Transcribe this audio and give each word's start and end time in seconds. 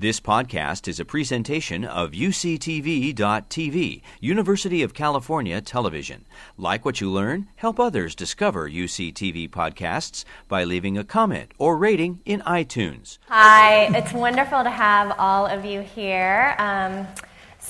This 0.00 0.20
podcast 0.20 0.86
is 0.86 1.00
a 1.00 1.04
presentation 1.04 1.84
of 1.84 2.12
UCTV.tv, 2.12 4.02
University 4.20 4.84
of 4.84 4.94
California 4.94 5.60
Television. 5.60 6.24
Like 6.56 6.84
what 6.84 7.00
you 7.00 7.10
learn, 7.10 7.48
help 7.56 7.80
others 7.80 8.14
discover 8.14 8.70
UCTV 8.70 9.50
podcasts 9.50 10.24
by 10.46 10.62
leaving 10.62 10.96
a 10.96 11.02
comment 11.02 11.50
or 11.58 11.76
rating 11.76 12.20
in 12.24 12.42
iTunes. 12.42 13.18
Hi, 13.26 13.86
it's 13.92 14.12
wonderful 14.12 14.62
to 14.62 14.70
have 14.70 15.16
all 15.18 15.46
of 15.46 15.64
you 15.64 15.80
here. 15.80 16.54
Um, 16.60 17.08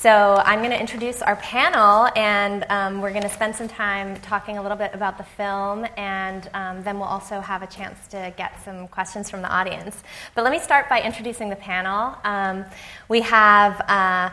so, 0.01 0.41
I'm 0.45 0.59
going 0.59 0.71
to 0.71 0.79
introduce 0.79 1.21
our 1.21 1.35
panel, 1.35 2.07
and 2.15 2.65
um, 2.69 3.01
we're 3.01 3.11
going 3.11 3.23
to 3.23 3.29
spend 3.29 3.53
some 3.53 3.67
time 3.67 4.15
talking 4.21 4.57
a 4.57 4.61
little 4.61 4.77
bit 4.77 4.91
about 4.93 5.17
the 5.17 5.25
film, 5.25 5.85
and 5.97 6.49
um, 6.53 6.81
then 6.83 6.99
we'll 6.99 7.09
also 7.09 7.41
have 7.41 7.63
a 7.63 7.67
chance 7.67 8.07
to 8.11 8.33
get 8.37 8.63
some 8.63 8.87
questions 8.87 9.29
from 9.29 9.41
the 9.41 9.49
audience. 9.53 10.01
But 10.35 10.45
let 10.45 10.53
me 10.53 10.59
start 10.59 10.87
by 10.87 11.01
introducing 11.01 11.49
the 11.49 11.57
panel. 11.57 12.15
Um, 12.23 12.63
we 13.09 13.19
have 13.19 13.81
uh, 13.89 14.29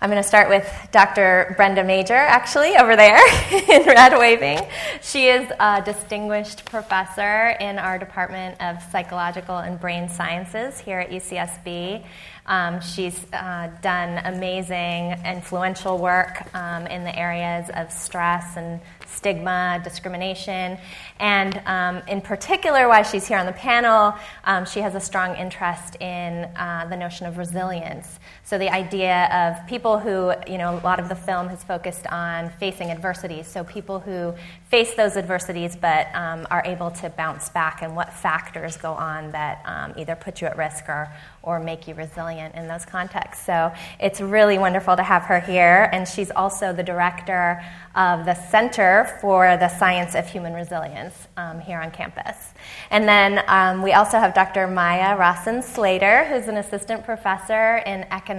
I'm 0.00 0.10
going 0.10 0.22
to 0.22 0.28
start 0.28 0.48
with 0.48 0.72
Dr. 0.92 1.54
Brenda 1.56 1.82
Major, 1.82 2.14
actually, 2.14 2.76
over 2.76 2.94
there 2.94 3.18
in 3.52 3.84
red 3.84 4.16
waving. 4.16 4.60
She 5.02 5.26
is 5.26 5.50
a 5.58 5.82
distinguished 5.84 6.64
professor 6.66 7.56
in 7.58 7.80
our 7.80 7.98
Department 7.98 8.62
of 8.62 8.80
Psychological 8.92 9.58
and 9.58 9.80
Brain 9.80 10.08
Sciences 10.08 10.78
here 10.78 11.00
at 11.00 11.10
UCSB. 11.10 12.04
Um, 12.48 12.80
she's 12.80 13.26
uh, 13.34 13.70
done 13.82 14.18
amazing, 14.24 15.14
influential 15.24 15.98
work 15.98 16.42
um, 16.54 16.86
in 16.86 17.04
the 17.04 17.16
areas 17.16 17.70
of 17.74 17.92
stress 17.92 18.56
and 18.56 18.80
stigma, 19.06 19.80
discrimination, 19.84 20.78
and 21.20 21.60
um, 21.66 22.02
in 22.08 22.22
particular, 22.22 22.88
why 22.88 23.02
she's 23.02 23.28
here 23.28 23.36
on 23.36 23.44
the 23.44 23.52
panel, 23.52 24.14
um, 24.44 24.64
she 24.64 24.80
has 24.80 24.94
a 24.94 25.00
strong 25.00 25.36
interest 25.36 25.96
in 26.00 26.44
uh, 26.56 26.86
the 26.88 26.96
notion 26.96 27.26
of 27.26 27.36
resilience. 27.36 28.18
So, 28.48 28.56
the 28.56 28.70
idea 28.70 29.28
of 29.30 29.66
people 29.66 29.98
who, 29.98 30.32
you 30.50 30.56
know, 30.56 30.78
a 30.78 30.80
lot 30.80 30.98
of 31.00 31.10
the 31.10 31.14
film 31.14 31.48
has 31.48 31.62
focused 31.62 32.06
on 32.06 32.48
facing 32.58 32.90
adversities. 32.90 33.46
So, 33.46 33.62
people 33.62 34.00
who 34.00 34.32
face 34.70 34.94
those 34.94 35.18
adversities 35.18 35.76
but 35.76 36.06
um, 36.14 36.46
are 36.50 36.62
able 36.64 36.90
to 36.92 37.10
bounce 37.10 37.50
back, 37.50 37.82
and 37.82 37.94
what 37.94 38.10
factors 38.10 38.78
go 38.78 38.94
on 38.94 39.32
that 39.32 39.62
um, 39.66 39.92
either 39.98 40.14
put 40.14 40.40
you 40.40 40.46
at 40.46 40.56
risk 40.56 40.88
or, 40.88 41.12
or 41.42 41.60
make 41.60 41.86
you 41.86 41.92
resilient 41.92 42.54
in 42.54 42.68
those 42.68 42.86
contexts. 42.86 43.44
So, 43.44 43.70
it's 44.00 44.18
really 44.22 44.56
wonderful 44.56 44.96
to 44.96 45.02
have 45.02 45.24
her 45.24 45.40
here. 45.40 45.90
And 45.92 46.08
she's 46.08 46.30
also 46.30 46.72
the 46.72 46.82
director 46.82 47.62
of 47.94 48.24
the 48.24 48.34
Center 48.34 49.18
for 49.20 49.58
the 49.58 49.68
Science 49.68 50.14
of 50.14 50.26
Human 50.26 50.54
Resilience 50.54 51.28
um, 51.36 51.60
here 51.60 51.80
on 51.80 51.90
campus. 51.90 52.54
And 52.90 53.06
then 53.06 53.44
um, 53.46 53.82
we 53.82 53.92
also 53.92 54.18
have 54.18 54.32
Dr. 54.32 54.66
Maya 54.68 55.18
Rossin-Slater, 55.18 56.24
who's 56.30 56.48
an 56.48 56.56
assistant 56.56 57.04
professor 57.04 57.82
in 57.84 58.04
economics. 58.10 58.37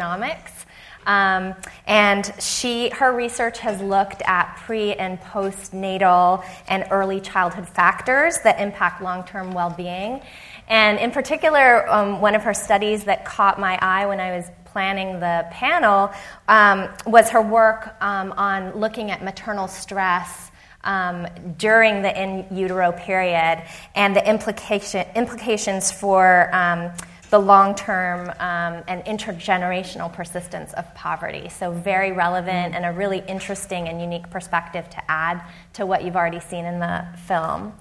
Um, 1.05 1.55
and 1.87 2.31
she, 2.39 2.89
her 2.89 3.11
research 3.15 3.59
has 3.59 3.81
looked 3.81 4.21
at 4.25 4.57
pre 4.65 4.93
and 4.93 5.19
postnatal 5.19 6.43
and 6.67 6.85
early 6.91 7.19
childhood 7.19 7.67
factors 7.67 8.39
that 8.43 8.59
impact 8.59 9.01
long 9.01 9.23
term 9.23 9.51
well 9.51 9.71
being. 9.71 10.21
And 10.67 10.99
in 10.99 11.09
particular, 11.09 11.89
um, 11.89 12.21
one 12.21 12.35
of 12.35 12.43
her 12.43 12.53
studies 12.53 13.05
that 13.05 13.25
caught 13.25 13.59
my 13.59 13.79
eye 13.81 14.05
when 14.05 14.19
I 14.19 14.37
was 14.37 14.45
planning 14.65 15.19
the 15.19 15.47
panel 15.49 16.11
um, 16.47 16.89
was 17.07 17.29
her 17.29 17.41
work 17.41 17.95
um, 18.01 18.31
on 18.33 18.77
looking 18.79 19.09
at 19.09 19.23
maternal 19.23 19.67
stress 19.67 20.51
um, 20.83 21.27
during 21.57 22.01
the 22.01 22.21
in 22.21 22.45
utero 22.55 22.91
period 22.91 23.63
and 23.95 24.15
the 24.15 24.29
implication, 24.29 25.05
implications 25.15 25.91
for 25.91 26.53
um, 26.53 26.91
the 27.29 27.39
long 27.39 27.75
term 27.75 28.29
um, 28.39 28.83
and 28.87 29.03
intergenerational 29.05 30.11
persistence 30.11 30.73
of 30.73 30.93
poverty. 30.95 31.49
So, 31.49 31.71
very 31.71 32.11
relevant 32.11 32.73
and 32.75 32.85
a 32.85 32.91
really 32.91 33.19
interesting 33.27 33.87
and 33.87 34.01
unique 34.01 34.29
perspective 34.29 34.89
to 34.89 35.11
add 35.11 35.43
to 35.73 35.85
what 35.85 36.03
you've 36.03 36.15
already 36.15 36.39
seen 36.39 36.65
in 36.65 36.79
the 36.79 37.05
film. 37.27 37.73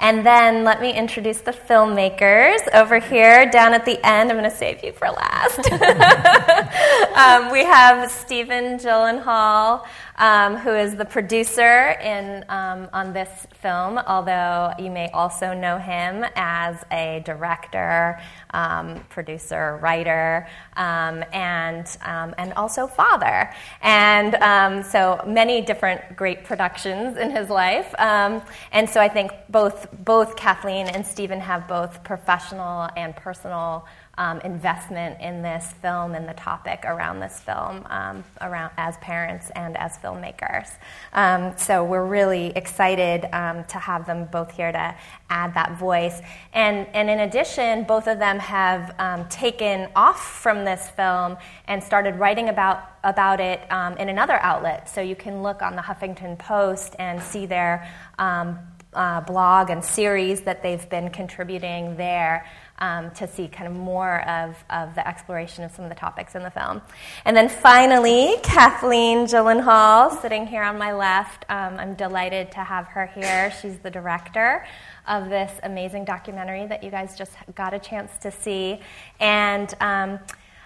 And 0.00 0.24
then 0.24 0.64
let 0.64 0.80
me 0.80 0.94
introduce 0.94 1.42
the 1.42 1.52
filmmakers 1.52 2.60
over 2.72 2.98
here 2.98 3.50
down 3.50 3.74
at 3.74 3.84
the 3.84 3.98
end. 4.02 4.30
I'm 4.30 4.38
going 4.38 4.50
to 4.50 4.56
save 4.56 4.82
you 4.82 4.92
for 4.92 5.08
last. 5.08 5.58
um, 7.14 7.52
we 7.52 7.66
have 7.66 8.10
Stephen 8.10 8.78
Gyllenhaal, 8.78 9.86
um, 10.16 10.56
who 10.56 10.74
is 10.74 10.96
the 10.96 11.04
producer 11.04 11.90
in, 12.02 12.46
um, 12.48 12.88
on 12.94 13.12
this 13.12 13.46
film, 13.60 13.98
although 13.98 14.72
you 14.78 14.90
may 14.90 15.10
also 15.10 15.52
know 15.52 15.76
him 15.76 16.24
as 16.34 16.82
a 16.90 17.20
director, 17.26 18.18
um, 18.54 19.04
producer, 19.10 19.78
writer, 19.82 20.48
um, 20.76 21.22
and, 21.34 21.98
um, 22.06 22.34
and 22.38 22.54
also 22.54 22.86
father. 22.86 23.52
And 23.82 24.86
so 24.86 25.22
many 25.26 25.60
different 25.60 26.16
great 26.16 26.44
productions 26.44 27.18
in 27.18 27.30
his 27.30 27.50
life. 27.50 27.94
and 27.98 28.88
so 28.88 28.98
I 28.98 29.08
think 29.08 29.32
both 29.50 29.89
both 30.04 30.36
Kathleen 30.36 30.86
and 30.86 31.06
Stephen 31.06 31.40
have 31.40 31.68
both 31.68 32.02
professional 32.04 32.88
and 32.96 33.14
personal 33.16 33.86
um, 34.18 34.38
investment 34.40 35.18
in 35.20 35.40
this 35.40 35.72
film 35.80 36.14
and 36.14 36.28
the 36.28 36.34
topic 36.34 36.84
around 36.84 37.20
this 37.20 37.40
film 37.40 37.86
um, 37.88 38.22
around 38.42 38.70
as 38.76 38.96
parents 38.98 39.50
and 39.56 39.76
as 39.78 39.96
filmmakers. 39.96 40.68
Um, 41.14 41.54
so 41.56 41.84
we're 41.84 42.04
really 42.04 42.48
excited 42.48 43.26
um, 43.34 43.64
to 43.64 43.78
have 43.78 44.06
them 44.06 44.26
both 44.26 44.50
here 44.50 44.72
to 44.72 44.94
add 45.30 45.54
that 45.54 45.78
voice. 45.78 46.20
And, 46.52 46.86
and 46.92 47.08
in 47.08 47.20
addition, 47.20 47.84
both 47.84 48.06
of 48.08 48.18
them 48.18 48.38
have 48.40 48.94
um, 48.98 49.26
taken 49.28 49.88
off 49.96 50.42
from 50.42 50.66
this 50.66 50.90
film 50.90 51.38
and 51.66 51.82
started 51.82 52.16
writing 52.16 52.50
about 52.50 52.84
about 53.02 53.40
it 53.40 53.60
um, 53.72 53.96
in 53.96 54.10
another 54.10 54.34
outlet. 54.42 54.86
So 54.86 55.00
you 55.00 55.16
can 55.16 55.42
look 55.42 55.62
on 55.62 55.74
the 55.74 55.80
Huffington 55.80 56.38
Post 56.38 56.96
and 56.98 57.22
see 57.22 57.46
their 57.46 57.90
uh, 58.92 59.20
blog 59.20 59.70
and 59.70 59.84
series 59.84 60.42
that 60.42 60.62
they've 60.62 60.88
been 60.88 61.10
contributing 61.10 61.96
there 61.96 62.46
um, 62.80 63.10
to 63.12 63.28
see 63.28 63.46
kind 63.46 63.68
of 63.68 63.74
more 63.74 64.26
of, 64.28 64.56
of 64.70 64.94
the 64.94 65.06
exploration 65.06 65.64
of 65.64 65.72
some 65.72 65.84
of 65.84 65.90
the 65.90 65.94
topics 65.94 66.34
in 66.34 66.42
the 66.42 66.50
film. 66.50 66.80
And 67.24 67.36
then 67.36 67.48
finally, 67.48 68.36
Kathleen 68.42 69.26
Gyllenhaal, 69.26 70.20
sitting 70.22 70.46
here 70.46 70.62
on 70.62 70.78
my 70.78 70.92
left. 70.92 71.44
Um, 71.48 71.76
I'm 71.78 71.94
delighted 71.94 72.50
to 72.52 72.64
have 72.64 72.86
her 72.86 73.06
here. 73.06 73.52
She's 73.60 73.78
the 73.78 73.90
director 73.90 74.66
of 75.06 75.28
this 75.28 75.52
amazing 75.62 76.04
documentary 76.04 76.66
that 76.66 76.82
you 76.82 76.90
guys 76.90 77.16
just 77.16 77.32
got 77.54 77.74
a 77.74 77.78
chance 77.78 78.10
to 78.22 78.30
see. 78.30 78.80
And 79.20 79.72
um, 79.80 80.18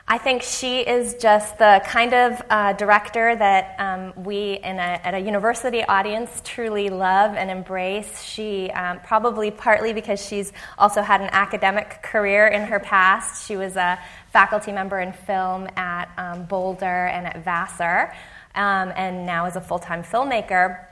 I 0.07 0.19
think 0.19 0.43
she 0.43 0.81
is 0.81 1.15
just 1.15 1.57
the 1.57 1.81
kind 1.87 2.13
of 2.13 2.43
uh, 2.51 2.75
director 2.75 3.35
that 3.37 3.75
um, 3.79 4.13
we, 4.23 4.59
in 4.63 4.77
a, 4.77 5.01
at 5.03 5.15
a 5.15 5.19
university 5.19 5.83
audience, 5.83 6.43
truly 6.45 6.91
love 6.91 7.35
and 7.35 7.51
embrace. 7.51 8.23
She, 8.23 8.71
um, 8.73 9.01
probably 9.01 9.51
partly 9.51 9.95
because 9.95 10.23
she's 10.23 10.53
also 10.77 11.01
had 11.01 11.23
an 11.23 11.31
academic 11.33 12.03
career 12.03 12.49
in 12.49 12.65
her 12.65 12.81
past, 12.81 13.47
she 13.47 13.57
was 13.57 13.77
a 13.77 13.99
faculty 14.31 14.73
member 14.73 15.01
in 15.01 15.15
film 15.15 15.69
at 15.75 16.11
um, 16.19 16.45
Boulder 16.45 17.07
and 17.07 17.27
at 17.27 17.43
Vassar, 17.43 18.15
um, 18.55 18.93
and 18.97 19.25
now 19.25 19.47
is 19.47 19.57
a 19.57 19.61
full 19.63 19.79
time 19.79 20.03
filmmaker 20.03 20.85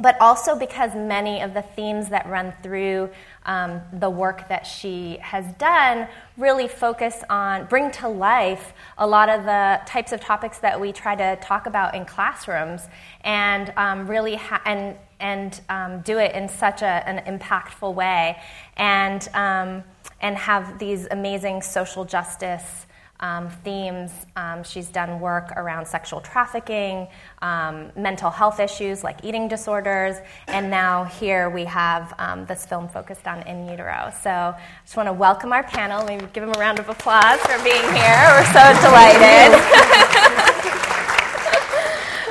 but 0.00 0.16
also 0.20 0.56
because 0.56 0.94
many 0.94 1.40
of 1.40 1.54
the 1.54 1.62
themes 1.62 2.08
that 2.10 2.26
run 2.28 2.52
through 2.62 3.10
um, 3.48 3.80
the 3.94 4.10
work 4.10 4.46
that 4.48 4.66
she 4.66 5.16
has 5.20 5.50
done 5.54 6.06
really 6.36 6.68
focus 6.68 7.24
on, 7.28 7.64
bring 7.64 7.90
to 7.92 8.06
life 8.06 8.74
a 8.98 9.06
lot 9.06 9.28
of 9.28 9.44
the 9.44 9.80
types 9.86 10.12
of 10.12 10.20
topics 10.20 10.58
that 10.58 10.78
we 10.78 10.92
try 10.92 11.16
to 11.16 11.36
talk 11.42 11.66
about 11.66 11.94
in 11.94 12.04
classrooms, 12.04 12.82
and 13.22 13.72
um, 13.76 14.06
really 14.06 14.36
ha- 14.36 14.62
and 14.64 14.96
and 15.18 15.60
um, 15.68 16.00
do 16.02 16.18
it 16.18 16.34
in 16.34 16.48
such 16.48 16.82
a, 16.82 17.08
an 17.08 17.38
impactful 17.38 17.92
way, 17.92 18.38
and 18.76 19.28
um, 19.34 19.82
and 20.20 20.36
have 20.36 20.78
these 20.78 21.08
amazing 21.10 21.62
social 21.62 22.04
justice 22.04 22.86
um, 23.20 23.50
themes. 23.64 24.10
Um, 24.36 24.62
she's 24.62 24.88
done 24.88 25.20
work 25.20 25.52
around 25.56 25.86
sexual 25.86 26.20
trafficking, 26.20 27.08
um, 27.42 27.90
mental 27.96 28.30
health 28.30 28.60
issues 28.60 29.02
like 29.02 29.24
eating 29.24 29.48
disorders, 29.48 30.16
and 30.46 30.70
now 30.70 31.04
here 31.04 31.50
we 31.50 31.64
have 31.64 32.14
um, 32.18 32.46
this 32.46 32.64
film 32.66 32.88
focused 32.88 33.26
on 33.26 33.42
in 33.42 33.68
utero. 33.68 34.12
So 34.22 34.30
I 34.30 34.60
just 34.84 34.96
want 34.96 35.08
to 35.08 35.12
welcome 35.12 35.52
our 35.52 35.64
panel. 35.64 36.04
Maybe 36.04 36.26
give 36.32 36.44
them 36.44 36.54
a 36.54 36.58
round 36.58 36.78
of 36.78 36.88
applause 36.88 37.40
for 37.40 37.62
being 37.64 37.82
here. 37.94 38.20
We're 38.32 38.52
so 38.52 38.64
delighted. 38.82 40.48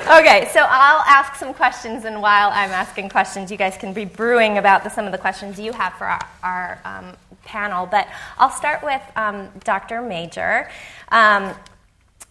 Okay, 0.07 0.47
so 0.53 0.61
I'll 0.61 1.03
ask 1.05 1.35
some 1.35 1.53
questions, 1.53 2.05
and 2.05 2.21
while 2.21 2.47
I'm 2.47 2.71
asking 2.71 3.09
questions, 3.09 3.51
you 3.51 3.57
guys 3.57 3.75
can 3.75 3.91
be 3.91 4.05
brewing 4.05 4.57
about 4.57 4.85
the, 4.85 4.89
some 4.89 5.05
of 5.05 5.11
the 5.11 5.17
questions 5.17 5.59
you 5.59 5.73
have 5.73 5.95
for 5.95 6.05
our, 6.05 6.25
our 6.43 6.79
um, 6.85 7.17
panel. 7.47 7.87
But 7.87 8.07
I'll 8.37 8.51
start 8.51 8.83
with 8.83 9.01
um, 9.15 9.49
Dr. 9.63 10.01
Major. 10.01 10.69
Um, 11.09 11.55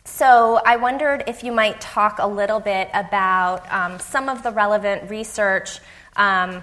so 0.04 0.60
I 0.64 0.76
wondered 0.76 1.24
if 1.26 1.42
you 1.42 1.50
might 1.50 1.80
talk 1.80 2.18
a 2.20 2.28
little 2.28 2.60
bit 2.60 2.88
about 2.94 3.70
um, 3.72 3.98
some 3.98 4.28
of 4.28 4.44
the 4.44 4.52
relevant 4.52 5.10
research. 5.10 5.80
Um, 6.14 6.62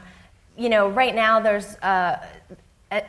you 0.57 0.69
know, 0.69 0.88
right 0.88 1.13
now 1.13 1.41
there's 1.41 1.75
uh, 1.77 2.25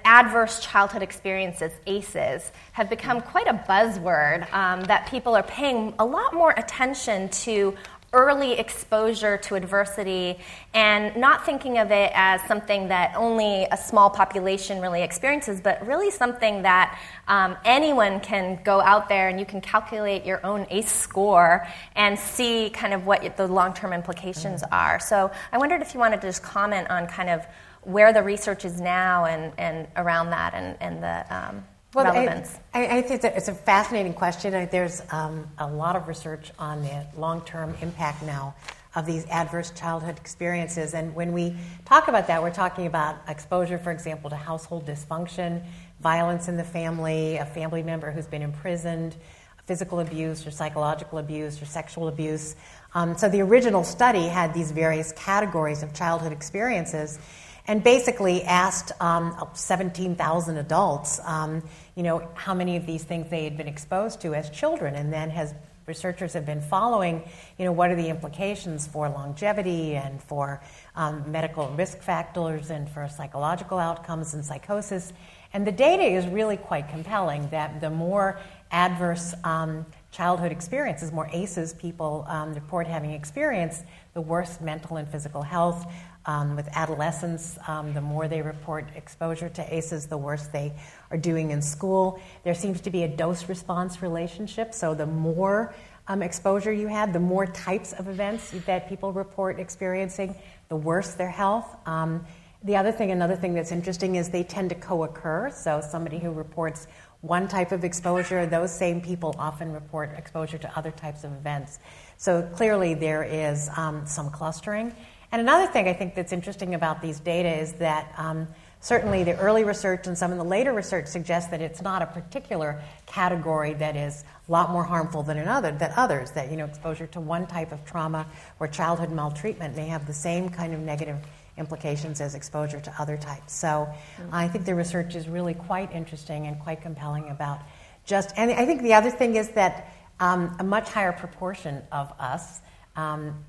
adverse 0.05 0.61
childhood 0.61 1.02
experiences, 1.02 1.73
ACEs, 1.87 2.50
have 2.73 2.88
become 2.88 3.20
quite 3.20 3.46
a 3.46 3.55
buzzword 3.69 4.50
um, 4.52 4.82
that 4.85 5.06
people 5.06 5.37
are 5.37 5.43
paying 5.43 5.94
a 5.99 6.05
lot 6.05 6.32
more 6.32 6.52
attention 6.56 7.29
to 7.29 7.75
early 8.14 8.52
exposure 8.52 9.37
to 9.37 9.56
adversity 9.56 10.38
and 10.72 11.14
not 11.16 11.44
thinking 11.44 11.76
of 11.78 11.90
it 11.90 12.11
as 12.14 12.40
something 12.43 12.88
that 12.88 13.14
only 13.16 13.66
a 13.70 13.76
small 13.76 14.08
population 14.08 14.81
really 14.81 15.02
experiences, 15.02 15.61
but 15.61 15.84
really 15.87 16.11
something 16.11 16.62
that 16.62 16.99
um, 17.28 17.56
anyone 17.64 18.20
can 18.20 18.58
go 18.64 18.81
out 18.81 19.08
there 19.08 19.28
and 19.28 19.38
you 19.38 19.44
can 19.44 19.61
calculate 19.61 20.25
your 20.25 20.44
own 20.46 20.66
ACE 20.70 20.90
score 20.90 21.66
and 21.96 22.19
see 22.19 22.70
kind 22.70 22.94
of 22.94 23.05
what 23.05 23.37
the 23.37 23.46
long 23.46 23.75
term 23.75 23.93
implications 23.93 24.62
mm. 24.62 24.69
are. 24.72 24.99
So 25.00 25.31
I 25.52 25.58
wondered 25.58 25.82
if 25.82 25.93
you 25.93 26.00
wanted 26.00 26.20
to 26.22 26.28
just 26.28 26.43
comment 26.43 26.88
on 26.88 27.06
kind 27.06 27.28
of 27.28 27.44
where 27.82 28.12
the 28.12 28.22
research 28.22 28.64
is 28.64 28.81
now 28.81 29.26
and, 29.26 29.52
and 29.58 29.88
around 29.96 30.31
that 30.31 30.55
and, 30.55 30.76
and 30.81 31.02
the 31.02 31.37
um, 31.37 31.64
well, 31.94 32.12
relevance? 32.12 32.58
I, 32.73 32.99
I, 32.99 33.02
think 33.02 33.25
it's 33.25 33.49
a 33.49 33.55
fascinating 33.55 34.14
question. 34.14 34.69
There's 34.70 35.02
um, 35.11 35.49
a 35.58 35.67
lot 35.67 35.96
of 35.96 36.08
research 36.08 36.50
on 36.58 36.82
the 36.82 37.06
long 37.17 37.43
term 37.43 37.75
impact 37.81 38.23
now 38.23 38.55
of 38.94 39.06
these 39.06 39.26
adverse 39.26 39.70
childhood 39.73 40.17
experiences. 40.19 40.94
And 40.94 41.14
when 41.14 41.32
we 41.32 41.56
talk 41.85 42.08
about 42.08 42.29
that, 42.29 42.43
we're 42.43 42.52
talking 42.52 42.87
about 42.87 43.17
exposure, 43.29 43.79
for 43.79 43.91
example, 43.91 44.31
to 44.31 44.37
household 44.37 44.87
dysfunction, 44.87 45.64
violence 46.00 46.49
in 46.49 46.56
the 46.56 46.64
family, 46.64 47.37
a 47.37 47.46
family 47.46 47.82
member 47.82 48.11
who's 48.11 48.26
been 48.26 48.43
imprisoned, 48.43 49.17
physical 49.64 50.00
abuse 50.00 50.46
or 50.46 50.50
psychological 50.50 51.19
abuse 51.19 51.61
or 51.61 51.64
sexual 51.64 52.08
abuse. 52.08 52.55
Um, 52.94 53.17
so 53.17 53.29
the 53.29 53.41
original 53.41 53.82
study 53.82 54.26
had 54.26 54.55
these 54.55 54.70
various 54.70 55.11
categories 55.12 55.82
of 55.82 55.93
childhood 55.94 56.32
experiences 56.32 57.19
and 57.67 57.82
basically 57.82 58.43
asked 58.43 58.93
um, 59.00 59.35
17,000 59.55 60.58
adults, 60.58 61.19
um, 61.25 61.62
you 61.94 62.02
know, 62.02 62.29
how 62.35 62.55
many 62.55 62.76
of 62.76 62.87
these 62.87 63.05
things 63.05 63.31
they 63.31 63.44
had 63.44 63.56
been 63.56 63.69
exposed 63.69 64.20
to 64.23 64.35
as 64.35 64.50
children, 64.50 64.94
and 64.94 65.12
then 65.12 65.31
has 65.31 65.55
researchers 65.87 66.32
have 66.32 66.46
been 66.46 66.61
following, 66.61 67.23
you 67.58 67.64
know, 67.64 67.73
what 67.73 67.91
are 67.91 67.96
the 67.96 68.08
implications 68.08 68.87
for 68.87 69.08
longevity 69.08 69.96
and 69.96 70.23
for 70.23 70.61
um, 70.96 71.31
medical 71.31 71.69
risk 71.70 72.00
factors 72.00 72.70
and 72.70 72.88
for 72.88 73.08
psychological 73.08 73.79
outcomes 73.79 74.35
and 74.35 74.44
psychosis. 74.44 75.12
And 75.52 75.67
the 75.67 75.73
data 75.73 76.02
is 76.02 76.26
really 76.26 76.56
quite 76.56 76.88
compelling 76.88 77.49
that 77.50 77.81
the 77.81 77.91
more 77.91 78.41
adverse 78.70 79.35
um, 79.44 79.87
childhood 80.11 80.50
experiences, 80.50 81.12
more 81.12 81.29
ACEs 81.32 81.75
people 81.75 82.25
um, 82.29 82.55
report 82.55 82.87
having 82.87 83.12
experienced, 83.12 83.85
the 84.14 84.20
worse 84.20 84.61
mental 84.61 84.96
and 84.96 85.08
physical 85.08 85.43
health, 85.43 85.87
um, 86.26 86.56
with 86.56 86.69
adolescents, 86.73 87.59
um, 87.69 87.93
the 87.93 88.00
more 88.00 88.29
they 88.29 88.43
report 88.43 88.88
exposure 88.97 89.49
to 89.50 89.75
ACEs, 89.75 90.06
the 90.06 90.17
worse 90.17 90.47
they 90.47 90.73
are 91.11 91.19
doing 91.19 91.50
in 91.50 91.61
school. 91.61 92.21
There 92.44 92.55
seems 92.55 92.81
to 92.82 92.91
be 92.91 93.03
a 93.03 93.09
dose 93.09 93.49
response 93.49 94.03
relationship, 94.03 94.73
so 94.75 94.94
the 94.94 95.06
more 95.06 95.75
um, 96.06 96.23
exposure 96.23 96.73
you 96.73 96.88
have, 96.88 97.12
the 97.12 97.21
more 97.21 97.47
types 97.47 97.93
of 97.93 98.09
events 98.09 98.50
that 98.67 98.88
people 98.88 99.12
report 99.12 99.59
experiencing, 99.59 100.35
the 100.69 100.76
worse 100.76 101.15
their 101.15 101.31
health. 101.31 101.76
Um, 101.87 102.27
the 102.62 102.77
other 102.77 102.93
thing, 102.93 103.11
another 103.11 103.37
thing 103.37 103.55
that's 103.55 103.73
interesting 103.73 104.17
is 104.17 104.31
they 104.31 104.43
tend 104.43 104.70
to 104.70 104.75
co 104.75 105.05
occur. 105.05 105.50
So, 105.50 105.82
somebody 105.82 106.19
who 106.19 106.31
reports 106.31 106.87
one 107.20 107.49
type 107.49 107.73
of 107.73 107.85
exposure, 107.85 108.47
those 108.47 108.73
same 108.73 109.00
people 109.00 109.35
often 109.38 109.73
report 109.73 110.11
exposure 110.17 110.59
to 110.59 110.79
other 110.79 110.91
types 110.91 111.25
of 111.25 111.32
events. 111.32 111.79
So, 112.17 112.43
clearly, 112.55 112.94
there 112.94 113.23
is 113.23 113.69
um, 113.77 114.06
some 114.06 114.31
clustering. 114.31 114.94
And 115.34 115.40
another 115.40 115.66
thing 115.66 115.88
I 115.88 115.92
think 115.92 116.14
that's 116.14 116.32
interesting 116.32 116.76
about 116.76 117.02
these 117.02 117.19
data 117.19 117.48
is 117.48 117.72
that 117.72 118.14
um, 118.16 118.46
certainly 118.78 119.25
the 119.25 119.36
early 119.38 119.64
research 119.64 120.06
and 120.06 120.16
some 120.16 120.31
of 120.31 120.38
the 120.38 120.44
later 120.44 120.72
research 120.72 121.08
suggests 121.08 121.50
that 121.50 121.60
it's 121.60 121.82
not 121.82 122.02
a 122.02 122.06
particular 122.06 122.81
category 123.06 123.75
that 123.75 123.96
is 123.96 124.22
a 124.48 124.52
lot 124.52 124.70
more 124.70 124.84
harmful 124.84 125.25
than 125.25 125.38
another 125.38 125.72
than 125.72 125.92
others. 125.96 126.31
That 126.31 126.52
you 126.52 126.56
know, 126.56 126.66
exposure 126.66 127.08
to 127.08 127.20
one 127.20 127.48
type 127.48 127.72
of 127.72 127.84
trauma 127.84 128.26
or 128.60 128.69
childhood 128.69 129.10
maltreatment 129.10 129.75
may 129.75 129.88
have 129.88 130.06
the 130.06 130.12
same 130.12 130.50
kind 130.50 130.72
of 130.72 130.78
negative 130.78 131.16
implications 131.58 132.20
as 132.20 132.36
exposure 132.36 132.81
to 132.82 132.94
other 133.00 133.16
types. 133.16 133.54
So 133.54 133.66
mm-hmm. 133.66 134.28
I 134.32 134.46
think 134.46 134.66
the 134.66 134.76
research 134.76 135.16
is 135.16 135.28
really 135.28 135.54
quite 135.54 135.90
interesting 135.90 136.46
and 136.46 136.60
quite 136.60 136.81
compelling 136.81 137.31
about 137.31 137.58
just. 138.06 138.32
And 138.36 138.52
I 138.52 138.66
think 138.66 138.82
the 138.82 138.94
other 138.94 139.10
thing 139.10 139.34
is 139.34 139.48
that 139.48 139.92
um, 140.20 140.54
a 140.60 140.64
much 140.64 140.90
higher 140.90 141.10
proportion 141.12 141.82
of 141.90 142.12
us 142.20 142.60
um, 142.94 143.44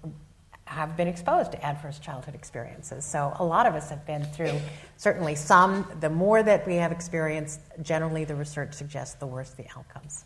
have 0.65 0.97
been 0.97 1.07
exposed 1.07 1.51
to 1.51 1.63
adverse 1.63 2.00
childhood 2.00 2.35
experiences. 2.35 3.06
So 3.06 3.33
a 3.39 3.45
lot 3.45 3.65
of 3.65 3.75
us 3.75 3.89
have 3.89 4.06
been 4.06 4.23
through 4.25 4.59
certainly 4.97 5.35
some. 5.35 5.88
The 6.00 6.09
more 6.09 6.41
that 6.41 6.65
we 6.65 6.75
have 6.75 6.91
experienced, 6.91 7.62
generally 7.81 8.25
the 8.25 8.35
research 8.35 8.73
suggests 8.73 9.15
the 9.15 9.27
worse 9.27 9.51
the 9.51 9.65
outcomes. 9.77 10.25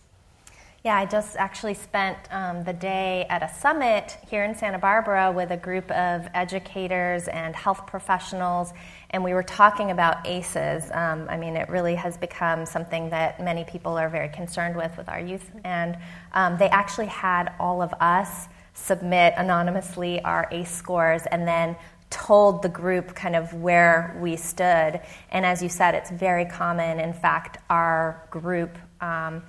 Yeah, 0.81 0.95
I 0.95 1.05
just 1.05 1.35
actually 1.35 1.73
spent 1.73 2.17
um, 2.31 2.63
the 2.63 2.71
day 2.71 3.25
at 3.29 3.43
a 3.43 3.53
summit 3.53 4.17
here 4.29 4.45
in 4.45 4.55
Santa 4.55 4.79
Barbara 4.79 5.29
with 5.29 5.51
a 5.51 5.57
group 5.57 5.91
of 5.91 6.25
educators 6.33 7.27
and 7.27 7.53
health 7.53 7.85
professionals, 7.85 8.71
and 9.09 9.21
we 9.21 9.33
were 9.33 9.43
talking 9.43 9.91
about 9.91 10.25
ACEs. 10.25 10.89
Um, 10.93 11.27
I 11.29 11.35
mean, 11.35 11.57
it 11.57 11.67
really 11.67 11.95
has 11.95 12.15
become 12.15 12.65
something 12.65 13.09
that 13.09 13.43
many 13.43 13.65
people 13.65 13.97
are 13.97 14.07
very 14.07 14.29
concerned 14.29 14.77
with 14.77 14.95
with 14.95 15.09
our 15.09 15.19
youth, 15.19 15.51
and 15.65 15.97
um, 16.31 16.57
they 16.57 16.69
actually 16.69 17.07
had 17.07 17.51
all 17.59 17.81
of 17.81 17.93
us 17.99 18.47
submit 18.73 19.33
anonymously 19.37 20.21
our 20.23 20.47
ACE 20.51 20.71
scores 20.71 21.23
and 21.31 21.47
then 21.47 21.75
told 22.09 22.61
the 22.61 22.69
group 22.69 23.13
kind 23.13 23.35
of 23.35 23.53
where 23.53 24.17
we 24.19 24.35
stood. 24.35 24.99
And 25.31 25.45
as 25.45 25.61
you 25.61 25.69
said, 25.69 25.93
it's 25.95 26.09
very 26.09 26.45
common. 26.45 26.99
In 26.99 27.13
fact, 27.13 27.57
our 27.69 28.27
group 28.31 28.77
um, 29.01 29.43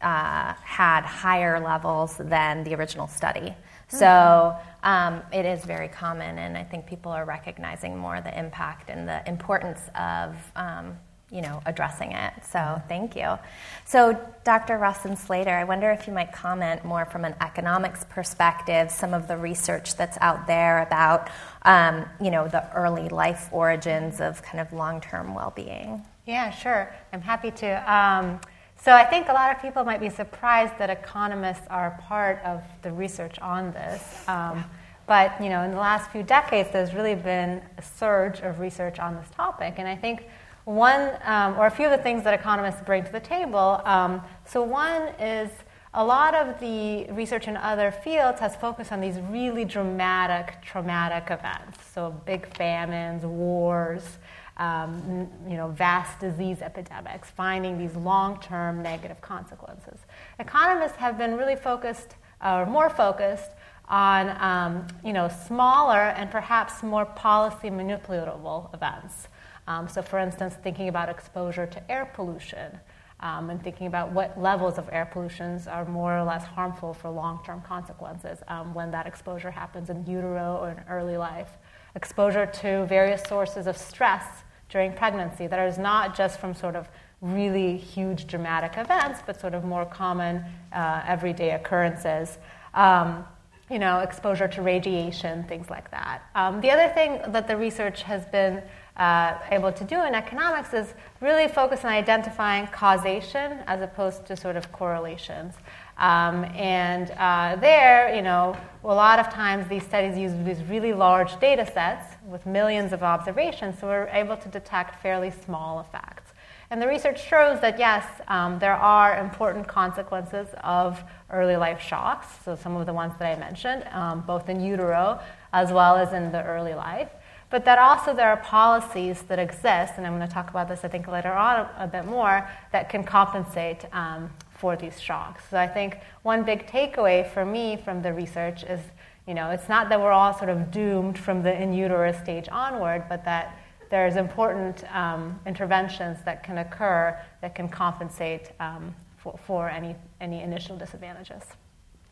uh, 0.00 0.54
had 0.54 1.02
higher 1.02 1.58
levels 1.58 2.16
than 2.18 2.64
the 2.64 2.74
original 2.74 3.08
study. 3.08 3.54
So 3.88 4.06
mm-hmm. 4.06 4.88
um, 4.88 5.22
it 5.32 5.46
is 5.46 5.64
very 5.64 5.88
common, 5.88 6.38
and 6.38 6.56
I 6.58 6.64
think 6.64 6.86
people 6.86 7.12
are 7.12 7.24
recognizing 7.24 7.96
more 7.96 8.20
the 8.20 8.36
impact 8.36 8.90
and 8.90 9.08
the 9.08 9.26
importance 9.28 9.80
of 9.94 10.36
um, 10.56 10.98
you 11.30 11.42
know, 11.42 11.60
addressing 11.66 12.12
it. 12.12 12.32
So 12.50 12.80
thank 12.88 13.16
you. 13.16 13.38
So 13.84 14.18
Dr. 14.44 14.78
Rossin-Slater, 14.78 15.50
I 15.50 15.64
wonder 15.64 15.90
if 15.90 16.06
you 16.06 16.12
might 16.12 16.32
comment 16.32 16.84
more 16.84 17.04
from 17.04 17.24
an 17.24 17.34
economics 17.40 18.04
perspective, 18.08 18.90
some 18.92 19.12
of 19.12 19.26
the 19.26 19.36
research 19.36 19.96
that's 19.96 20.16
out 20.20 20.46
there 20.46 20.82
about, 20.82 21.28
um, 21.62 22.04
you 22.20 22.30
know, 22.30 22.46
the 22.46 22.72
early 22.74 23.08
life 23.08 23.48
origins 23.50 24.20
of 24.20 24.40
kind 24.42 24.60
of 24.60 24.72
long-term 24.72 25.34
well-being. 25.34 26.04
Yeah, 26.26 26.50
sure. 26.50 26.94
I'm 27.12 27.22
happy 27.22 27.50
to. 27.52 27.92
Um, 27.92 28.40
so 28.78 28.92
I 28.92 29.04
think 29.04 29.28
a 29.28 29.32
lot 29.32 29.54
of 29.54 29.60
people 29.60 29.84
might 29.84 30.00
be 30.00 30.10
surprised 30.10 30.78
that 30.78 30.90
economists 30.90 31.66
are 31.70 31.98
part 32.06 32.40
of 32.44 32.62
the 32.82 32.92
research 32.92 33.38
on 33.40 33.72
this. 33.72 34.28
Um, 34.28 34.64
but 35.06 35.40
you 35.40 35.48
know, 35.48 35.62
in 35.62 35.70
the 35.70 35.78
last 35.78 36.10
few 36.10 36.22
decades, 36.22 36.70
there's 36.72 36.92
really 36.94 37.14
been 37.14 37.62
a 37.78 37.82
surge 37.82 38.40
of 38.40 38.60
research 38.60 38.98
on 38.98 39.14
this 39.14 39.28
topic, 39.30 39.74
and 39.78 39.88
I 39.88 39.96
think 39.96 40.26
one, 40.66 41.12
um, 41.24 41.56
or 41.58 41.66
a 41.66 41.70
few 41.70 41.86
of 41.86 41.92
the 41.92 42.02
things 42.02 42.24
that 42.24 42.34
economists 42.34 42.82
bring 42.84 43.04
to 43.04 43.12
the 43.12 43.20
table. 43.20 43.80
Um, 43.84 44.20
so, 44.44 44.62
one 44.62 45.02
is 45.20 45.48
a 45.94 46.04
lot 46.04 46.34
of 46.34 46.58
the 46.58 47.06
research 47.12 47.46
in 47.46 47.56
other 47.56 47.92
fields 47.92 48.40
has 48.40 48.56
focused 48.56 48.90
on 48.90 49.00
these 49.00 49.18
really 49.30 49.64
dramatic, 49.64 50.60
traumatic 50.62 51.30
events. 51.30 51.78
So, 51.94 52.10
big 52.26 52.52
famines, 52.56 53.24
wars, 53.24 54.18
um, 54.56 55.28
you 55.48 55.56
know, 55.56 55.68
vast 55.68 56.18
disease 56.18 56.60
epidemics, 56.62 57.30
finding 57.30 57.78
these 57.78 57.94
long-term 57.94 58.82
negative 58.82 59.20
consequences. 59.20 60.00
Economists 60.40 60.96
have 60.96 61.16
been 61.16 61.36
really 61.36 61.56
focused, 61.56 62.16
or 62.44 62.66
more 62.66 62.90
focused, 62.90 63.52
on 63.88 64.30
um, 64.40 64.84
you 65.04 65.12
know, 65.12 65.28
smaller 65.46 66.10
and 66.16 66.28
perhaps 66.28 66.82
more 66.82 67.04
policy 67.04 67.70
manipulable 67.70 68.74
events. 68.74 69.28
Um, 69.66 69.88
so, 69.88 70.02
for 70.02 70.18
instance, 70.18 70.54
thinking 70.62 70.88
about 70.88 71.08
exposure 71.08 71.66
to 71.66 71.90
air 71.90 72.10
pollution 72.14 72.78
um, 73.20 73.50
and 73.50 73.62
thinking 73.62 73.86
about 73.86 74.12
what 74.12 74.40
levels 74.40 74.78
of 74.78 74.88
air 74.92 75.06
pollutions 75.10 75.66
are 75.66 75.84
more 75.84 76.16
or 76.16 76.22
less 76.22 76.44
harmful 76.44 76.92
for 76.92 77.10
long 77.10 77.40
term 77.44 77.62
consequences 77.62 78.38
um, 78.48 78.74
when 78.74 78.90
that 78.90 79.06
exposure 79.06 79.50
happens 79.50 79.90
in 79.90 80.04
utero 80.06 80.58
or 80.60 80.70
in 80.70 80.80
early 80.88 81.16
life. 81.16 81.50
Exposure 81.94 82.46
to 82.46 82.84
various 82.86 83.22
sources 83.22 83.66
of 83.66 83.76
stress 83.76 84.44
during 84.68 84.92
pregnancy 84.92 85.46
that 85.46 85.66
is 85.66 85.78
not 85.78 86.16
just 86.16 86.38
from 86.38 86.54
sort 86.54 86.76
of 86.76 86.88
really 87.20 87.76
huge 87.76 88.26
dramatic 88.26 88.76
events, 88.76 89.20
but 89.26 89.40
sort 89.40 89.54
of 89.54 89.64
more 89.64 89.86
common 89.86 90.44
uh, 90.72 91.02
everyday 91.06 91.52
occurrences. 91.52 92.38
Um, 92.74 93.24
you 93.70 93.78
know, 93.80 93.98
exposure 93.98 94.46
to 94.46 94.62
radiation, 94.62 95.42
things 95.44 95.70
like 95.70 95.90
that. 95.90 96.22
Um, 96.34 96.60
the 96.60 96.70
other 96.70 96.92
thing 96.94 97.20
that 97.32 97.48
the 97.48 97.56
research 97.56 98.02
has 98.02 98.24
been 98.26 98.62
uh, 98.96 99.38
able 99.50 99.72
to 99.72 99.84
do 99.84 100.02
in 100.04 100.14
economics 100.14 100.72
is 100.72 100.94
really 101.20 101.48
focus 101.48 101.84
on 101.84 101.92
identifying 101.92 102.66
causation 102.68 103.60
as 103.66 103.82
opposed 103.82 104.26
to 104.26 104.36
sort 104.36 104.56
of 104.56 104.72
correlations. 104.72 105.54
Um, 105.98 106.44
and 106.54 107.10
uh, 107.12 107.56
there, 107.56 108.14
you 108.14 108.22
know, 108.22 108.56
a 108.84 108.86
lot 108.88 109.18
of 109.18 109.30
times 109.30 109.66
these 109.68 109.82
studies 109.82 110.16
use 110.16 110.32
these 110.44 110.62
really 110.64 110.92
large 110.92 111.38
data 111.40 111.66
sets 111.66 112.14
with 112.26 112.44
millions 112.44 112.92
of 112.92 113.02
observations, 113.02 113.78
so 113.78 113.86
we're 113.86 114.08
able 114.08 114.36
to 114.36 114.48
detect 114.48 115.02
fairly 115.02 115.30
small 115.30 115.80
effects. 115.80 116.32
And 116.70 116.82
the 116.82 116.88
research 116.88 117.24
shows 117.24 117.60
that 117.60 117.78
yes, 117.78 118.04
um, 118.28 118.58
there 118.58 118.74
are 118.74 119.18
important 119.18 119.68
consequences 119.68 120.48
of 120.64 121.02
early 121.30 121.56
life 121.56 121.80
shocks, 121.80 122.26
so 122.44 122.56
some 122.56 122.76
of 122.76 122.86
the 122.86 122.92
ones 122.92 123.14
that 123.18 123.36
I 123.36 123.38
mentioned, 123.38 123.84
um, 123.92 124.22
both 124.26 124.48
in 124.48 124.60
utero 124.60 125.20
as 125.52 125.72
well 125.72 125.96
as 125.96 126.12
in 126.12 126.32
the 126.32 126.42
early 126.42 126.74
life. 126.74 127.08
But 127.48 127.64
that 127.64 127.78
also 127.78 128.12
there 128.12 128.28
are 128.28 128.36
policies 128.38 129.22
that 129.22 129.38
exist, 129.38 129.94
and 129.96 130.06
I'm 130.06 130.16
going 130.16 130.26
to 130.26 130.32
talk 130.32 130.50
about 130.50 130.68
this 130.68 130.84
I 130.84 130.88
think 130.88 131.06
later 131.06 131.32
on 131.32 131.68
a, 131.78 131.86
bit 131.86 132.04
more, 132.04 132.48
that 132.72 132.88
can 132.88 133.04
compensate 133.04 133.84
um, 133.92 134.30
for 134.50 134.76
these 134.76 135.00
shocks. 135.00 135.44
So 135.50 135.56
I 135.56 135.68
think 135.68 135.98
one 136.22 136.42
big 136.42 136.66
takeaway 136.66 137.28
for 137.32 137.44
me 137.44 137.76
from 137.76 138.02
the 138.02 138.12
research 138.12 138.64
is, 138.64 138.80
you 139.28 139.34
know, 139.34 139.50
it's 139.50 139.68
not 139.68 139.88
that 139.90 140.00
we're 140.00 140.12
all 140.12 140.36
sort 140.36 140.50
of 140.50 140.70
doomed 140.70 141.18
from 141.18 141.42
the 141.42 141.60
in 141.60 141.72
utero 141.72 142.12
stage 142.12 142.48
onward, 142.50 143.04
but 143.08 143.24
that 143.24 143.56
there's 143.90 144.16
important 144.16 144.82
um, 144.94 145.38
interventions 145.46 146.18
that 146.24 146.42
can 146.42 146.58
occur 146.58 147.16
that 147.42 147.54
can 147.54 147.68
compensate 147.68 148.50
um, 148.58 148.94
for, 149.16 149.38
for 149.46 149.68
any, 149.68 149.94
any 150.20 150.42
initial 150.42 150.76
disadvantages. 150.76 151.42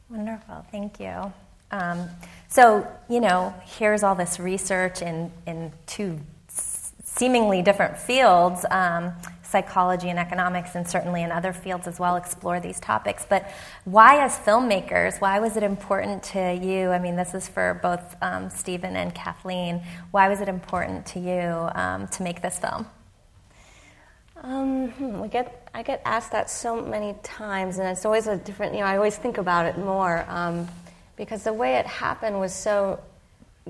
Wonderful, 0.08 0.64
thank 0.70 1.00
you. 1.00 1.32
Um, 1.74 2.08
so, 2.48 2.86
you 3.08 3.20
know, 3.20 3.52
here's 3.64 4.04
all 4.04 4.14
this 4.14 4.38
research 4.38 5.02
in, 5.02 5.32
in 5.44 5.72
two 5.86 6.20
seemingly 6.46 7.62
different 7.62 7.98
fields 7.98 8.64
um, 8.70 9.12
psychology 9.42 10.08
and 10.08 10.18
economics, 10.18 10.74
and 10.74 10.86
certainly 10.86 11.22
in 11.22 11.30
other 11.32 11.52
fields 11.52 11.86
as 11.86 11.98
well, 11.98 12.16
explore 12.16 12.60
these 12.60 12.78
topics. 12.80 13.26
But 13.28 13.48
why, 13.84 14.24
as 14.24 14.36
filmmakers, 14.36 15.20
why 15.20 15.40
was 15.40 15.56
it 15.56 15.62
important 15.62 16.22
to 16.34 16.54
you? 16.54 16.90
I 16.90 16.98
mean, 16.98 17.16
this 17.16 17.34
is 17.34 17.48
for 17.48 17.78
both 17.82 18.16
um, 18.22 18.50
Stephen 18.50 18.96
and 18.96 19.14
Kathleen. 19.14 19.82
Why 20.12 20.28
was 20.28 20.40
it 20.40 20.48
important 20.48 21.06
to 21.06 21.20
you 21.20 21.70
um, 21.80 22.08
to 22.08 22.22
make 22.22 22.40
this 22.40 22.58
film? 22.58 22.86
Um, 24.42 24.88
hmm, 24.90 25.20
we 25.20 25.28
get, 25.28 25.68
I 25.72 25.82
get 25.82 26.02
asked 26.04 26.32
that 26.32 26.50
so 26.50 26.80
many 26.80 27.14
times, 27.22 27.78
and 27.78 27.88
it's 27.88 28.04
always 28.04 28.26
a 28.26 28.36
different, 28.36 28.74
you 28.74 28.80
know, 28.80 28.86
I 28.86 28.96
always 28.96 29.16
think 29.16 29.38
about 29.38 29.66
it 29.66 29.78
more 29.78 30.24
um, 30.28 30.68
because 31.16 31.44
the 31.44 31.52
way 31.52 31.76
it 31.76 31.86
happened 31.86 32.38
was 32.40 32.52
so 32.52 33.00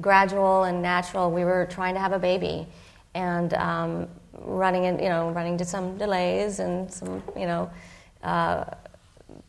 gradual 0.00 0.64
and 0.64 0.82
natural. 0.82 1.30
We 1.30 1.44
were 1.44 1.66
trying 1.70 1.94
to 1.94 2.00
have 2.00 2.12
a 2.12 2.18
baby, 2.18 2.66
and 3.14 3.54
um, 3.54 4.08
running 4.38 4.84
in, 4.84 4.98
you 4.98 5.08
know, 5.08 5.30
running 5.30 5.52
into 5.52 5.64
some 5.64 5.96
delays 5.98 6.58
and 6.58 6.92
some, 6.92 7.22
you 7.36 7.46
know, 7.46 7.70
uh, 8.22 8.64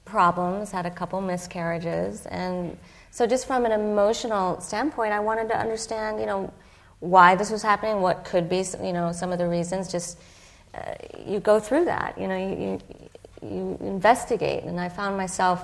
problems. 0.05 0.71
Had 0.71 0.85
a 0.85 0.91
couple 0.91 1.19
miscarriages, 1.21 2.25
and 2.27 2.77
so 3.11 3.25
just 3.25 3.47
from 3.47 3.65
an 3.65 3.71
emotional 3.71 4.59
standpoint, 4.59 5.13
I 5.13 5.19
wanted 5.19 5.47
to 5.49 5.57
understand, 5.57 6.19
you 6.19 6.25
know, 6.25 6.51
why 6.99 7.35
this 7.35 7.49
was 7.49 7.63
happening, 7.63 8.01
what 8.01 8.25
could 8.25 8.49
be, 8.49 8.63
you 8.83 8.93
know, 8.93 9.11
some 9.11 9.31
of 9.31 9.37
the 9.37 9.47
reasons. 9.47 9.91
Just 9.91 10.19
uh, 10.73 10.93
you 11.25 11.39
go 11.39 11.59
through 11.59 11.85
that, 11.85 12.17
you 12.19 12.27
know, 12.27 12.37
you, 12.37 12.81
you, 13.41 13.49
you 13.49 13.77
investigate, 13.79 14.65
and 14.65 14.79
I 14.79 14.89
found 14.89 15.15
myself 15.15 15.63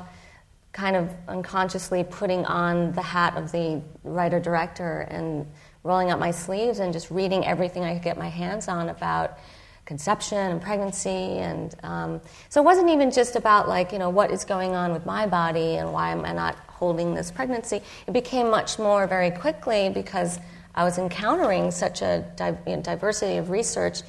kind 0.73 0.95
of 0.95 1.09
unconsciously 1.27 2.03
putting 2.03 2.45
on 2.45 2.91
the 2.93 3.01
hat 3.01 3.35
of 3.35 3.51
the 3.51 3.81
writer 4.03 4.39
director 4.39 5.01
and 5.01 5.45
rolling 5.83 6.11
up 6.11 6.19
my 6.19 6.31
sleeves 6.31 6.79
and 6.79 6.93
just 6.93 7.11
reading 7.11 7.45
everything 7.45 7.83
I 7.83 7.93
could 7.93 8.03
get 8.03 8.17
my 8.17 8.29
hands 8.29 8.67
on 8.67 8.89
about 8.89 9.37
conception 9.85 10.37
and 10.37 10.61
pregnancy. 10.61 11.09
And 11.09 11.75
um, 11.83 12.21
so 12.49 12.61
it 12.61 12.63
wasn't 12.63 12.89
even 12.89 13.11
just 13.11 13.35
about 13.35 13.67
like 13.67 13.91
you 13.91 13.99
know 13.99 14.09
what 14.09 14.31
is 14.31 14.45
going 14.45 14.73
on 14.73 14.93
with 14.93 15.05
my 15.05 15.27
body 15.27 15.75
and 15.75 15.91
why 15.91 16.11
am 16.11 16.23
i 16.23 16.31
not 16.31 16.55
holding 16.67 17.13
this 17.13 17.31
pregnancy. 17.31 17.81
It 18.07 18.13
became 18.13 18.49
much 18.49 18.79
more 18.79 19.07
very 19.07 19.31
quickly 19.31 19.89
because 19.89 20.39
i 20.75 20.83
was 20.83 20.97
encountering 20.97 21.71
such 21.71 22.01
a 22.01 22.25
di- 22.37 22.57
you 22.65 22.77
know, 22.77 22.81
diversity 22.81 23.37
of 23.37 23.49
research 23.49 24.03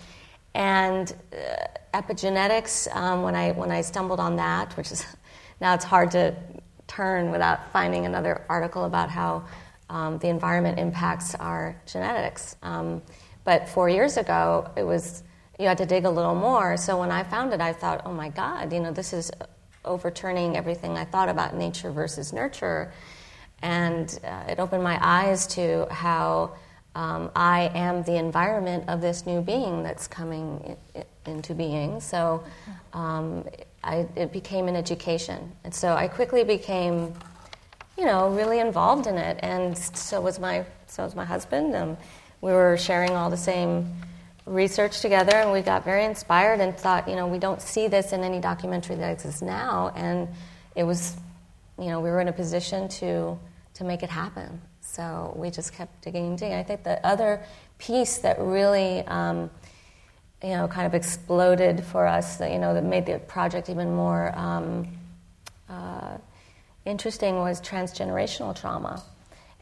and 0.54 1.14
uh, 1.32 1.98
epigenetics 1.98 2.94
um, 2.94 3.22
when 3.22 3.34
i 3.34 3.50
when 3.52 3.72
i 3.72 3.80
stumbled 3.80 4.20
on 4.20 4.36
that 4.36 4.76
which 4.76 4.92
is 4.92 5.04
now 5.60 5.74
it's 5.74 5.84
hard 5.84 6.10
to 6.12 6.34
turn 6.96 7.30
without 7.30 7.72
finding 7.72 8.06
another 8.06 8.44
article 8.48 8.84
about 8.84 9.08
how 9.08 9.44
um, 9.88 10.18
the 10.18 10.28
environment 10.28 10.78
impacts 10.78 11.34
our 11.34 11.76
genetics. 11.86 12.56
Um, 12.62 13.02
but 13.44 13.68
four 13.68 13.88
years 13.88 14.16
ago, 14.16 14.70
it 14.76 14.84
was 14.84 15.22
you 15.58 15.66
had 15.66 15.78
to 15.78 15.86
dig 15.86 16.04
a 16.04 16.10
little 16.10 16.34
more. 16.34 16.76
So 16.76 16.98
when 16.98 17.10
I 17.10 17.22
found 17.22 17.52
it, 17.52 17.60
I 17.60 17.72
thought, 17.72 18.02
oh 18.04 18.12
my 18.12 18.30
God, 18.30 18.72
you 18.72 18.80
know, 18.80 18.92
this 18.92 19.12
is 19.12 19.30
overturning 19.84 20.56
everything 20.56 20.96
I 20.96 21.04
thought 21.04 21.28
about 21.28 21.54
nature 21.54 21.90
versus 21.90 22.32
nurture, 22.32 22.92
and 23.62 24.18
uh, 24.24 24.44
it 24.52 24.58
opened 24.58 24.82
my 24.82 24.98
eyes 25.00 25.46
to 25.48 25.86
how. 25.90 26.52
Um, 26.94 27.30
I 27.34 27.70
am 27.74 28.02
the 28.02 28.16
environment 28.16 28.84
of 28.88 29.00
this 29.00 29.24
new 29.24 29.40
being 29.40 29.82
that's 29.82 30.06
coming 30.06 30.76
in, 30.94 31.04
into 31.24 31.54
being. 31.54 32.00
So 32.00 32.44
um, 32.92 33.46
I, 33.84 34.06
it 34.16 34.32
became 34.32 34.68
an 34.68 34.76
education. 34.76 35.52
And 35.64 35.74
so 35.74 35.94
I 35.94 36.08
quickly 36.08 36.44
became 36.44 37.14
you 37.96 38.06
know, 38.06 38.30
really 38.30 38.58
involved 38.58 39.06
in 39.06 39.16
it, 39.16 39.38
and 39.42 39.76
so 39.76 40.20
was 40.20 40.38
my 40.38 40.64
so 40.86 41.04
was 41.04 41.14
my 41.14 41.24
husband. 41.24 41.74
Um, 41.74 41.96
we 42.40 42.50
were 42.52 42.76
sharing 42.76 43.10
all 43.12 43.30
the 43.30 43.36
same 43.36 43.94
research 44.46 45.00
together, 45.00 45.36
and 45.36 45.52
we 45.52 45.60
got 45.60 45.84
very 45.84 46.04
inspired 46.04 46.60
and 46.60 46.76
thought, 46.76 47.08
you 47.08 47.16
know, 47.16 47.26
we 47.26 47.38
don't 47.38 47.62
see 47.62 47.88
this 47.88 48.12
in 48.12 48.24
any 48.24 48.40
documentary 48.40 48.96
that 48.96 49.12
exists 49.12 49.42
now, 49.42 49.92
and 49.94 50.28
it 50.74 50.84
was, 50.84 51.16
you 51.78 51.86
know, 51.86 52.00
we 52.00 52.10
were 52.10 52.20
in 52.20 52.28
a 52.28 52.32
position 52.32 52.88
to 52.88 53.38
to 53.74 53.84
make 53.84 54.02
it 54.02 54.10
happen. 54.10 54.60
So 54.80 55.32
we 55.36 55.50
just 55.50 55.72
kept 55.72 56.02
digging 56.02 56.26
and 56.26 56.38
digging. 56.38 56.56
I 56.56 56.62
think 56.62 56.82
the 56.82 57.04
other 57.06 57.44
piece 57.78 58.18
that 58.18 58.38
really 58.40 59.00
um, 59.06 59.50
you 60.42 60.50
know, 60.50 60.66
kind 60.66 60.86
of 60.86 60.94
exploded 60.94 61.84
for 61.84 62.06
us, 62.06 62.40
you 62.40 62.58
know, 62.58 62.74
that 62.74 62.84
made 62.84 63.06
the 63.06 63.18
project 63.18 63.70
even 63.70 63.94
more 63.94 64.36
um, 64.36 64.88
uh, 65.68 66.16
interesting 66.84 67.36
was 67.36 67.60
transgenerational 67.60 68.58
trauma 68.58 69.02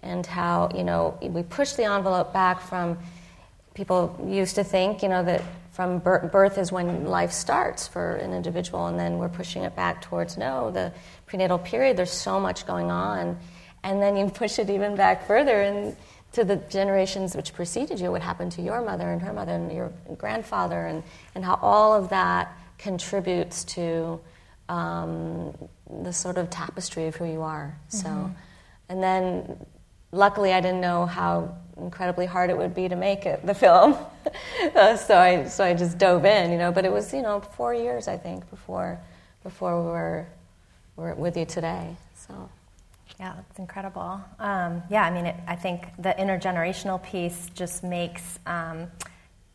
and 0.02 0.24
how, 0.24 0.70
you 0.74 0.82
know, 0.82 1.18
we 1.20 1.42
pushed 1.42 1.76
the 1.76 1.84
envelope 1.84 2.32
back 2.32 2.60
from 2.60 2.98
people 3.74 4.18
used 4.26 4.54
to 4.54 4.64
think, 4.64 5.02
you 5.02 5.08
know, 5.08 5.22
that 5.22 5.42
from 5.72 5.98
birth 5.98 6.58
is 6.58 6.72
when 6.72 7.06
life 7.06 7.32
starts 7.32 7.86
for 7.86 8.16
an 8.16 8.32
individual, 8.32 8.86
and 8.86 8.98
then 8.98 9.18
we're 9.18 9.28
pushing 9.28 9.62
it 9.62 9.76
back 9.76 10.02
towards 10.02 10.36
no, 10.36 10.70
the 10.70 10.92
prenatal 11.26 11.58
period, 11.58 11.96
there's 11.96 12.10
so 12.10 12.40
much 12.40 12.66
going 12.66 12.90
on. 12.90 13.38
And 13.82 14.02
then 14.02 14.16
you 14.16 14.28
push 14.28 14.58
it 14.58 14.68
even 14.68 14.94
back 14.94 15.26
further 15.26 15.62
and 15.62 15.96
to 16.32 16.44
the 16.44 16.56
generations 16.56 17.34
which 17.34 17.52
preceded 17.52 17.98
you, 18.00 18.10
what 18.10 18.22
happened 18.22 18.52
to 18.52 18.62
your 18.62 18.80
mother 18.82 19.10
and 19.10 19.20
her 19.22 19.32
mother 19.32 19.52
and 19.52 19.72
your 19.72 19.92
grandfather, 20.16 20.86
and, 20.86 21.02
and 21.34 21.44
how 21.44 21.58
all 21.60 21.92
of 21.92 22.10
that 22.10 22.56
contributes 22.78 23.64
to 23.64 24.20
um, 24.68 25.52
the 26.02 26.12
sort 26.12 26.38
of 26.38 26.48
tapestry 26.48 27.06
of 27.06 27.16
who 27.16 27.24
you 27.24 27.42
are. 27.42 27.76
So, 27.88 28.08
mm-hmm. 28.08 28.32
and 28.88 29.02
then 29.02 29.66
luckily 30.12 30.52
I 30.52 30.60
didn't 30.60 30.80
know 30.80 31.06
how 31.06 31.56
incredibly 31.76 32.26
hard 32.26 32.50
it 32.50 32.56
would 32.56 32.74
be 32.74 32.88
to 32.88 32.96
make 32.96 33.26
it 33.26 33.44
the 33.44 33.54
film, 33.54 33.96
uh, 34.76 34.96
so 34.96 35.18
I 35.18 35.46
so 35.46 35.64
I 35.64 35.74
just 35.74 35.98
dove 35.98 36.24
in, 36.24 36.52
you 36.52 36.58
know. 36.58 36.70
But 36.70 36.84
it 36.84 36.92
was 36.92 37.12
you 37.12 37.22
know 37.22 37.40
four 37.40 37.74
years 37.74 38.06
I 38.06 38.16
think 38.16 38.48
before 38.50 39.00
before 39.42 39.82
we 39.82 39.88
were 39.88 40.26
were 40.96 41.14
with 41.14 41.36
you 41.36 41.44
today. 41.44 41.96
So. 42.14 42.48
Yeah, 43.18 43.34
it's 43.48 43.58
incredible. 43.58 44.20
Um, 44.38 44.82
yeah, 44.90 45.02
I 45.02 45.10
mean, 45.10 45.26
it, 45.26 45.36
I 45.46 45.56
think 45.56 45.88
the 45.98 46.14
intergenerational 46.18 47.02
piece 47.02 47.50
just 47.54 47.82
makes 47.82 48.38
um, 48.46 48.88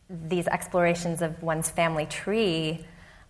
these 0.08 0.46
explorations 0.48 1.22
of 1.22 1.42
one's 1.42 1.70
family 1.70 2.06
tree 2.06 2.84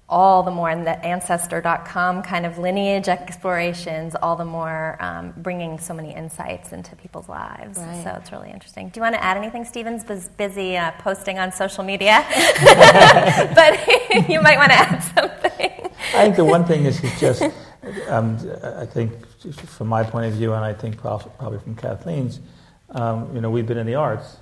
all 0.08 0.44
the 0.44 0.50
more, 0.50 0.70
in 0.70 0.84
the 0.84 1.04
Ancestor.com 1.04 2.22
kind 2.22 2.46
of 2.46 2.58
lineage 2.58 3.08
explorations, 3.08 4.14
all 4.14 4.36
the 4.36 4.44
more 4.44 4.96
um, 5.00 5.34
bringing 5.38 5.78
so 5.80 5.92
many 5.92 6.14
insights 6.14 6.72
into 6.72 6.94
people's 6.94 7.28
lives. 7.28 7.78
Right. 7.78 8.04
So 8.04 8.16
it's 8.20 8.30
really 8.30 8.50
interesting. 8.50 8.88
Do 8.88 8.98
you 8.98 9.02
want 9.02 9.16
to 9.16 9.24
add 9.24 9.36
anything? 9.36 9.64
Stephen's 9.64 10.06
was 10.06 10.28
busy 10.28 10.76
uh, 10.76 10.92
posting 11.00 11.38
on 11.38 11.50
social 11.50 11.82
media, 11.82 12.24
but 13.54 14.28
you 14.28 14.40
might 14.40 14.58
want 14.58 14.70
to 14.70 14.78
add 14.78 15.00
something. 15.00 15.90
I 16.14 16.24
think 16.24 16.36
the 16.36 16.44
one 16.44 16.64
thing 16.64 16.84
is, 16.84 17.02
is 17.02 17.20
just, 17.20 17.42
um, 18.08 18.38
I 18.62 18.86
think, 18.86 19.12
from 19.54 19.88
my 19.88 20.02
point 20.02 20.26
of 20.26 20.34
view, 20.34 20.52
and 20.52 20.64
I 20.64 20.72
think 20.72 20.98
probably 20.98 21.58
from 21.58 21.74
Kathleen's, 21.74 22.40
um, 22.90 23.34
you 23.34 23.40
know, 23.40 23.50
we've 23.50 23.66
been 23.66 23.78
in 23.78 23.86
the 23.86 23.96
arts, 23.96 24.36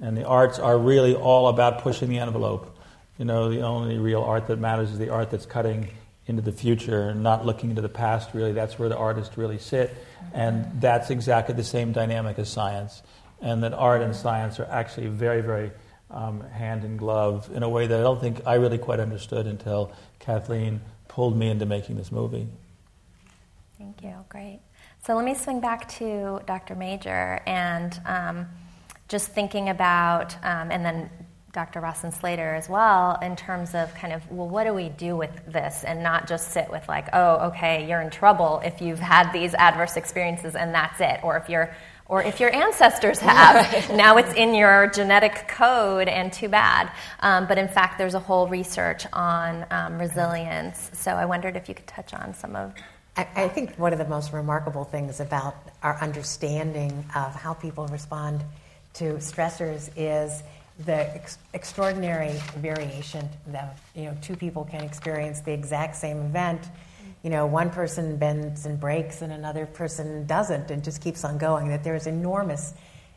and 0.00 0.16
the 0.16 0.24
arts 0.24 0.58
are 0.58 0.78
really 0.78 1.14
all 1.14 1.48
about 1.48 1.82
pushing 1.82 2.08
the 2.08 2.18
envelope 2.18 2.78
you 3.18 3.24
know, 3.24 3.50
the 3.50 3.62
only 3.62 3.98
real 3.98 4.22
art 4.22 4.46
that 4.46 4.60
matters 4.60 4.92
is 4.92 4.98
the 4.98 5.10
art 5.10 5.30
that's 5.30 5.44
cutting 5.44 5.88
into 6.26 6.40
the 6.40 6.52
future 6.52 7.08
and 7.08 7.22
not 7.22 7.44
looking 7.44 7.70
into 7.70 7.82
the 7.82 7.88
past, 7.88 8.32
really. 8.32 8.52
That's 8.52 8.78
where 8.78 8.88
the 8.88 8.96
artists 8.96 9.36
really 9.36 9.58
sit. 9.58 9.92
And 10.32 10.80
that's 10.80 11.10
exactly 11.10 11.54
the 11.54 11.64
same 11.64 11.90
dynamic 11.92 12.38
as 12.38 12.48
science. 12.48 13.02
And 13.40 13.62
that 13.64 13.72
art 13.72 14.02
and 14.02 14.14
science 14.14 14.60
are 14.60 14.66
actually 14.66 15.08
very, 15.08 15.40
very 15.40 15.72
um, 16.10 16.42
hand 16.50 16.84
in 16.84 16.96
glove 16.96 17.50
in 17.52 17.64
a 17.64 17.68
way 17.68 17.88
that 17.88 17.98
I 17.98 18.02
don't 18.02 18.20
think 18.20 18.40
I 18.46 18.54
really 18.54 18.78
quite 18.78 19.00
understood 19.00 19.46
until 19.46 19.92
Kathleen 20.20 20.80
pulled 21.08 21.36
me 21.36 21.50
into 21.50 21.66
making 21.66 21.96
this 21.96 22.12
movie. 22.12 22.46
Thank 23.78 24.02
you. 24.02 24.14
Great. 24.28 24.60
So 25.06 25.14
let 25.14 25.24
me 25.24 25.34
swing 25.34 25.60
back 25.60 25.88
to 25.98 26.40
Dr. 26.46 26.74
Major 26.74 27.40
and 27.46 28.00
um, 28.06 28.46
just 29.06 29.28
thinking 29.28 29.68
about, 29.68 30.34
um, 30.44 30.72
and 30.72 30.84
then 30.84 31.08
Dr. 31.52 31.80
Rossin-Slater 31.80 32.54
as 32.56 32.68
well, 32.68 33.18
in 33.22 33.36
terms 33.36 33.74
of 33.74 33.94
kind 33.94 34.12
of, 34.12 34.28
well, 34.30 34.48
what 34.48 34.64
do 34.64 34.74
we 34.74 34.88
do 34.90 35.16
with 35.16 35.30
this 35.46 35.84
and 35.84 36.02
not 36.02 36.28
just 36.28 36.50
sit 36.50 36.70
with, 36.70 36.88
like, 36.88 37.08
oh, 37.12 37.48
okay, 37.48 37.88
you're 37.88 38.00
in 38.00 38.10
trouble 38.10 38.60
if 38.64 38.82
you've 38.82 38.98
had 38.98 39.32
these 39.32 39.54
adverse 39.54 39.96
experiences 39.96 40.56
and 40.56 40.74
that's 40.74 41.00
it, 41.00 41.20
or 41.22 41.36
if 41.36 41.48
you're 41.48 41.74
or 42.08 42.22
if 42.22 42.40
your 42.40 42.54
ancestors 42.54 43.18
have. 43.18 43.90
now 43.94 44.16
it's 44.16 44.32
in 44.32 44.54
your 44.54 44.86
genetic 44.88 45.46
code, 45.46 46.08
and 46.08 46.32
too 46.32 46.48
bad. 46.48 46.90
Um, 47.20 47.46
but 47.46 47.58
in 47.58 47.68
fact, 47.68 47.98
there's 47.98 48.14
a 48.14 48.18
whole 48.18 48.48
research 48.48 49.06
on 49.12 49.66
um, 49.70 49.98
resilience. 49.98 50.90
So 50.94 51.12
I 51.12 51.26
wondered 51.26 51.54
if 51.54 51.68
you 51.68 51.74
could 51.74 51.86
touch 51.86 52.14
on 52.14 52.32
some 52.34 52.56
of. 52.56 52.72
I, 53.18 53.48
think 53.48 53.74
one 53.76 53.92
of 53.92 53.98
the 53.98 54.04
most 54.06 54.32
remarkable 54.32 54.84
things 54.84 55.18
about 55.18 55.56
our 55.82 56.00
understanding 56.00 57.04
of 57.16 57.34
how 57.34 57.52
people 57.52 57.88
respond 57.88 58.44
to 58.94 59.14
stressors 59.14 59.90
is 59.96 60.44
the 60.84 61.16
ex- 61.16 61.38
extraordinary 61.52 62.34
variation 62.58 63.28
that 63.48 63.76
you 63.96 64.04
know 64.04 64.16
two 64.22 64.36
people 64.36 64.64
can 64.64 64.84
experience 64.84 65.40
the 65.40 65.52
exact 65.52 65.96
same 65.96 66.18
event. 66.18 66.60
You 67.24 67.30
know, 67.30 67.46
one 67.46 67.70
person 67.70 68.18
bends 68.18 68.66
and 68.66 68.78
breaks 68.78 69.20
and 69.20 69.32
another 69.32 69.66
person 69.66 70.24
doesn't 70.26 70.70
and 70.70 70.84
just 70.84 71.02
keeps 71.02 71.24
on 71.24 71.38
going, 71.38 71.68
that 71.70 71.82
there's 71.82 72.06
enormous 72.06 72.72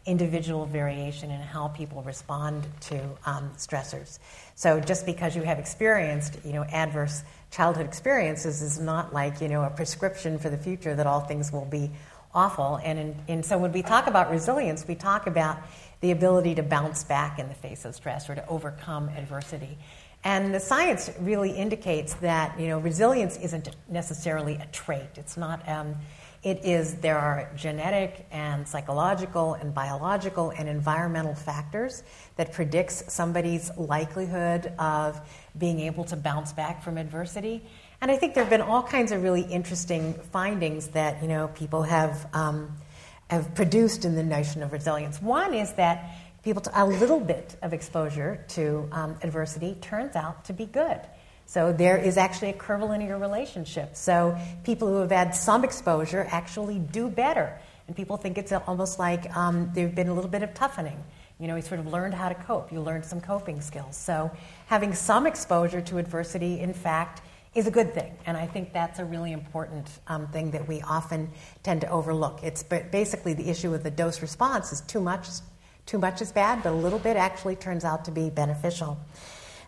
individual 0.05 0.65
variation 0.65 1.29
in 1.29 1.39
how 1.39 1.67
people 1.69 2.01
respond 2.03 2.65
to 2.81 2.99
um, 3.25 3.51
stressors. 3.57 4.19
So 4.55 4.79
just 4.79 5.05
because 5.05 5.35
you 5.35 5.43
have 5.43 5.59
experienced, 5.59 6.37
you 6.43 6.53
know, 6.53 6.63
adverse 6.63 7.23
childhood 7.51 7.85
experiences 7.85 8.61
is 8.61 8.79
not 8.79 9.13
like, 9.13 9.41
you 9.41 9.47
know, 9.47 9.63
a 9.63 9.69
prescription 9.69 10.39
for 10.39 10.49
the 10.49 10.57
future 10.57 10.95
that 10.95 11.05
all 11.05 11.19
things 11.19 11.51
will 11.51 11.65
be 11.65 11.91
awful. 12.33 12.79
And, 12.83 12.97
in, 12.97 13.15
and 13.27 13.45
so 13.45 13.57
when 13.57 13.71
we 13.71 13.83
talk 13.83 14.07
about 14.07 14.31
resilience, 14.31 14.87
we 14.87 14.95
talk 14.95 15.27
about 15.27 15.57
the 15.99 16.11
ability 16.11 16.55
to 16.55 16.63
bounce 16.63 17.03
back 17.03 17.37
in 17.37 17.47
the 17.47 17.53
face 17.53 17.85
of 17.85 17.93
stress 17.93 18.29
or 18.29 18.35
to 18.35 18.47
overcome 18.47 19.09
adversity. 19.09 19.77
And 20.23 20.53
the 20.53 20.59
science 20.59 21.09
really 21.19 21.51
indicates 21.51 22.13
that 22.15 22.59
you 22.59 22.67
know 22.67 22.79
resilience 22.79 23.37
isn't 23.37 23.69
necessarily 23.89 24.55
a 24.55 24.67
trait. 24.67 25.09
It's 25.15 25.35
not. 25.35 25.67
Um, 25.67 25.95
it 26.43 26.65
is 26.65 26.95
there 26.95 27.19
are 27.19 27.51
genetic 27.55 28.25
and 28.31 28.67
psychological 28.67 29.53
and 29.53 29.73
biological 29.73 30.49
and 30.49 30.67
environmental 30.67 31.35
factors 31.35 32.01
that 32.35 32.51
predicts 32.51 33.03
somebody's 33.13 33.69
likelihood 33.77 34.73
of 34.79 35.21
being 35.57 35.79
able 35.81 36.03
to 36.05 36.15
bounce 36.15 36.51
back 36.51 36.81
from 36.83 36.97
adversity. 36.97 37.63
And 38.01 38.09
I 38.09 38.17
think 38.17 38.33
there 38.33 38.43
have 38.43 38.49
been 38.49 38.61
all 38.61 38.81
kinds 38.81 39.11
of 39.11 39.21
really 39.21 39.43
interesting 39.43 40.15
findings 40.31 40.87
that 40.89 41.21
you 41.21 41.27
know 41.27 41.49
people 41.49 41.83
have 41.83 42.27
um, 42.33 42.75
have 43.29 43.53
produced 43.53 44.03
in 44.03 44.15
the 44.15 44.23
notion 44.23 44.63
of 44.63 44.73
resilience. 44.73 45.21
One 45.21 45.53
is 45.53 45.73
that 45.73 46.09
people 46.43 46.63
a 46.73 46.85
little 46.85 47.19
bit 47.19 47.55
of 47.61 47.71
exposure 47.71 48.43
to 48.49 48.89
um, 48.91 49.15
adversity 49.21 49.77
turns 49.79 50.15
out 50.15 50.43
to 50.45 50.53
be 50.53 50.65
good. 50.65 50.99
So 51.51 51.73
there 51.73 51.97
is 51.97 52.15
actually 52.15 52.51
a 52.51 52.53
curvilinear 52.53 53.17
relationship. 53.17 53.97
So 53.97 54.37
people 54.63 54.87
who 54.87 55.01
have 55.01 55.11
had 55.11 55.35
some 55.35 55.65
exposure 55.65 56.25
actually 56.29 56.79
do 56.79 57.09
better. 57.09 57.59
And 57.87 57.95
people 57.97 58.15
think 58.15 58.37
it's 58.37 58.53
almost 58.53 58.99
like 58.99 59.35
um, 59.35 59.69
there's 59.73 59.91
been 59.91 60.07
a 60.07 60.13
little 60.13 60.29
bit 60.29 60.43
of 60.43 60.53
toughening. 60.53 61.03
You 61.39 61.49
know, 61.49 61.57
you 61.57 61.61
sort 61.61 61.81
of 61.81 61.87
learned 61.87 62.13
how 62.13 62.29
to 62.29 62.35
cope. 62.35 62.71
You 62.71 62.79
learned 62.79 63.03
some 63.03 63.19
coping 63.19 63.59
skills. 63.59 63.97
So 63.97 64.31
having 64.67 64.93
some 64.93 65.27
exposure 65.27 65.81
to 65.81 65.97
adversity, 65.97 66.61
in 66.61 66.71
fact, 66.71 67.21
is 67.53 67.67
a 67.67 67.71
good 67.71 67.93
thing. 67.93 68.15
And 68.25 68.37
I 68.37 68.47
think 68.47 68.71
that's 68.71 68.99
a 68.99 69.03
really 69.03 69.33
important 69.33 69.89
um, 70.07 70.27
thing 70.27 70.51
that 70.51 70.69
we 70.69 70.79
often 70.79 71.29
tend 71.63 71.81
to 71.81 71.89
overlook. 71.89 72.39
It's 72.43 72.63
basically 72.63 73.33
the 73.33 73.49
issue 73.49 73.71
with 73.71 73.83
the 73.83 73.91
dose 73.91 74.21
response 74.21 74.71
is 74.71 74.79
too 74.79 75.01
much 75.01 75.27
too 75.85 75.97
much 75.97 76.21
is 76.21 76.31
bad, 76.31 76.63
but 76.63 76.71
a 76.71 76.75
little 76.75 76.99
bit 76.99 77.17
actually 77.17 77.55
turns 77.55 77.83
out 77.83 78.05
to 78.05 78.11
be 78.11 78.29
beneficial. 78.29 78.97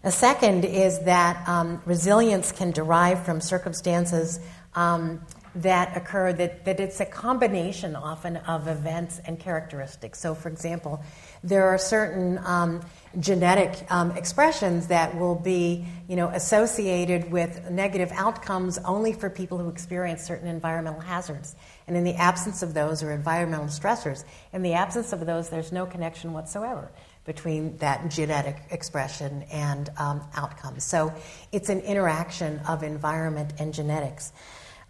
A 0.06 0.12
second 0.12 0.66
is 0.66 1.00
that 1.02 1.48
um, 1.48 1.82
resilience 1.86 2.52
can 2.52 2.72
derive 2.72 3.26
from 3.26 3.40
circumstances 3.40 4.42
um, 4.76 5.22
that 5.56 5.96
occur, 5.96 6.34
that, 6.34 6.66
that 6.66 6.82
it's 6.82 7.00
a 7.00 7.06
combination 7.06 7.96
often 7.96 8.38
of 8.38 8.68
events 8.68 9.22
and 9.26 9.40
characteristics. 9.40 10.20
So, 10.20 10.36
for 10.36 10.50
example, 10.50 11.02
there 11.42 11.68
are 11.68 11.78
certain 11.78 12.38
um, 12.40 12.82
genetic 13.20 13.86
um, 13.90 14.12
expressions 14.12 14.88
that 14.88 15.18
will 15.18 15.36
be 15.36 15.86
you 16.10 16.18
know, 16.18 16.28
associated 16.30 17.32
with 17.32 17.70
negative 17.70 18.12
outcomes 18.14 18.80
only 18.80 19.14
for 19.14 19.30
people 19.30 19.58
who 19.58 19.70
experience 19.70 20.24
certain 20.24 20.48
environmental 20.48 21.00
hazards. 21.00 21.56
And 21.88 21.96
in 21.96 22.04
the 22.04 22.16
absence 22.16 22.62
of 22.62 22.74
those, 22.74 23.04
or 23.04 23.12
environmental 23.12 23.68
stressors, 23.68 24.26
in 24.52 24.64
the 24.64 24.74
absence 24.74 25.14
of 25.14 25.26
those, 25.26 25.50
there's 25.50 25.72
no 25.72 25.86
connection 25.86 26.34
whatsoever 26.34 26.92
between 27.26 27.78
that 27.78 28.10
genetic 28.10 28.58
expression 28.72 29.44
and 29.52 29.90
um, 29.98 30.22
outcomes. 30.36 30.84
So 30.84 31.14
it's 31.52 31.70
an 31.70 31.80
interaction 31.82 32.60
of 32.68 32.84
environment 32.84 33.54
and 33.60 33.74
genetics. 33.74 34.34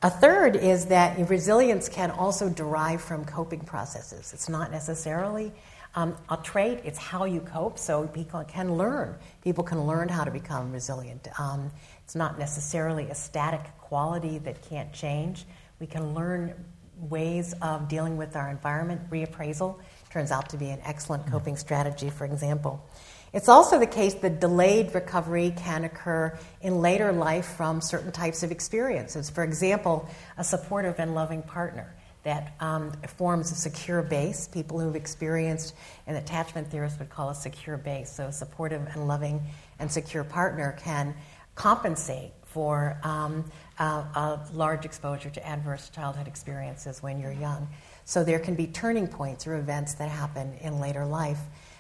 A 0.02 0.10
third 0.10 0.56
is 0.56 0.88
that 0.88 1.30
resilience 1.30 1.88
can 1.88 2.12
also 2.12 2.50
derive 2.50 3.02
from 3.02 3.24
coping 3.24 3.62
processes. 3.62 4.34
It's 4.34 4.50
not 4.50 4.72
necessarily 4.72 5.54
um, 5.96 6.18
a 6.30 6.38
trait, 6.38 6.82
it's 6.84 6.98
how 6.98 7.26
you 7.26 7.40
cope. 7.40 7.78
So 7.78 8.08
people 8.08 8.44
can 8.44 8.76
learn. 8.76 9.16
People 9.44 9.64
can 9.64 9.86
learn 9.86 10.10
how 10.10 10.24
to 10.24 10.32
become 10.32 10.72
resilient. 10.72 11.28
Um, 11.40 11.72
it's 12.04 12.16
not 12.16 12.38
necessarily 12.40 13.06
a 13.06 13.16
static 13.16 13.62
quality 13.80 14.40
that 14.40 14.62
can't 14.68 14.92
change. 14.92 15.46
We 15.80 15.88
can 15.88 16.14
learn 16.14 16.54
ways 16.98 17.54
of 17.62 17.88
dealing 17.88 18.18
with 18.18 18.36
our 18.36 18.50
environment. 18.50 19.10
Reappraisal 19.10 19.80
turns 20.14 20.32
out 20.32 20.50
to 20.50 20.58
be 20.58 20.70
an 20.70 20.80
excellent 20.86 21.26
coping 21.26 21.58
strategy, 21.58 22.12
for 22.12 22.24
example. 22.24 22.88
It's 23.34 23.50
also 23.50 23.80
the 23.80 23.88
case 23.88 24.14
that 24.16 24.40
delayed 24.40 24.94
recovery 24.94 25.56
can 25.58 25.86
occur 25.86 26.38
in 26.62 26.82
later 26.82 27.12
life 27.12 27.48
from 27.58 27.82
certain 27.82 28.12
types 28.12 28.44
of 28.44 28.52
experiences. 28.52 29.32
For 29.32 29.44
example, 29.44 30.08
a 30.38 30.44
supportive 30.44 31.00
and 31.00 31.16
loving 31.16 31.42
partner 31.42 31.96
that 32.22 32.54
um, 32.60 32.92
forms 33.18 33.52
a 33.52 33.56
secure 33.56 34.04
base. 34.04 34.48
People 34.48 34.80
who've 34.80 34.96
experienced 34.96 35.74
an 36.06 36.16
attachment 36.16 36.70
theorist 36.70 37.00
would 37.00 37.10
call 37.10 37.30
a 37.32 37.36
secure 37.36 37.76
base. 37.76 38.16
So, 38.16 38.28
a 38.28 38.32
supportive 38.32 38.88
and 38.94 39.08
loving 39.08 39.42
and 39.80 39.92
secure 39.92 40.24
partner 40.24 40.78
can 40.80 41.16
compensate 41.56 42.32
for 42.46 43.00
um, 43.04 43.44
a, 43.80 43.84
a 43.84 44.48
large 44.54 44.86
exposure 44.86 45.32
to 45.32 45.46
adverse 45.46 45.90
childhood 45.90 46.28
experiences 46.28 47.02
when 47.02 47.20
you're 47.20 47.34
young. 47.34 47.68
So 48.06 48.24
there 48.24 48.40
can 48.40 48.56
be 48.56 48.68
turning 48.68 49.08
points 49.08 49.48
or 49.48 49.56
events 49.56 49.94
that 49.96 50.10
happen 50.10 50.54
in 50.62 50.80
later 50.80 51.06
life 51.06 51.40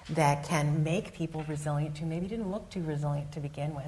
that 0.09 0.43
can 0.43 0.83
make 0.83 1.13
people 1.13 1.43
resilient 1.47 1.97
who 1.97 2.05
maybe 2.05 2.27
didn't 2.27 2.51
look 2.51 2.69
too 2.69 2.83
resilient 2.83 3.31
to 3.33 3.39
begin 3.39 3.73
with. 3.73 3.86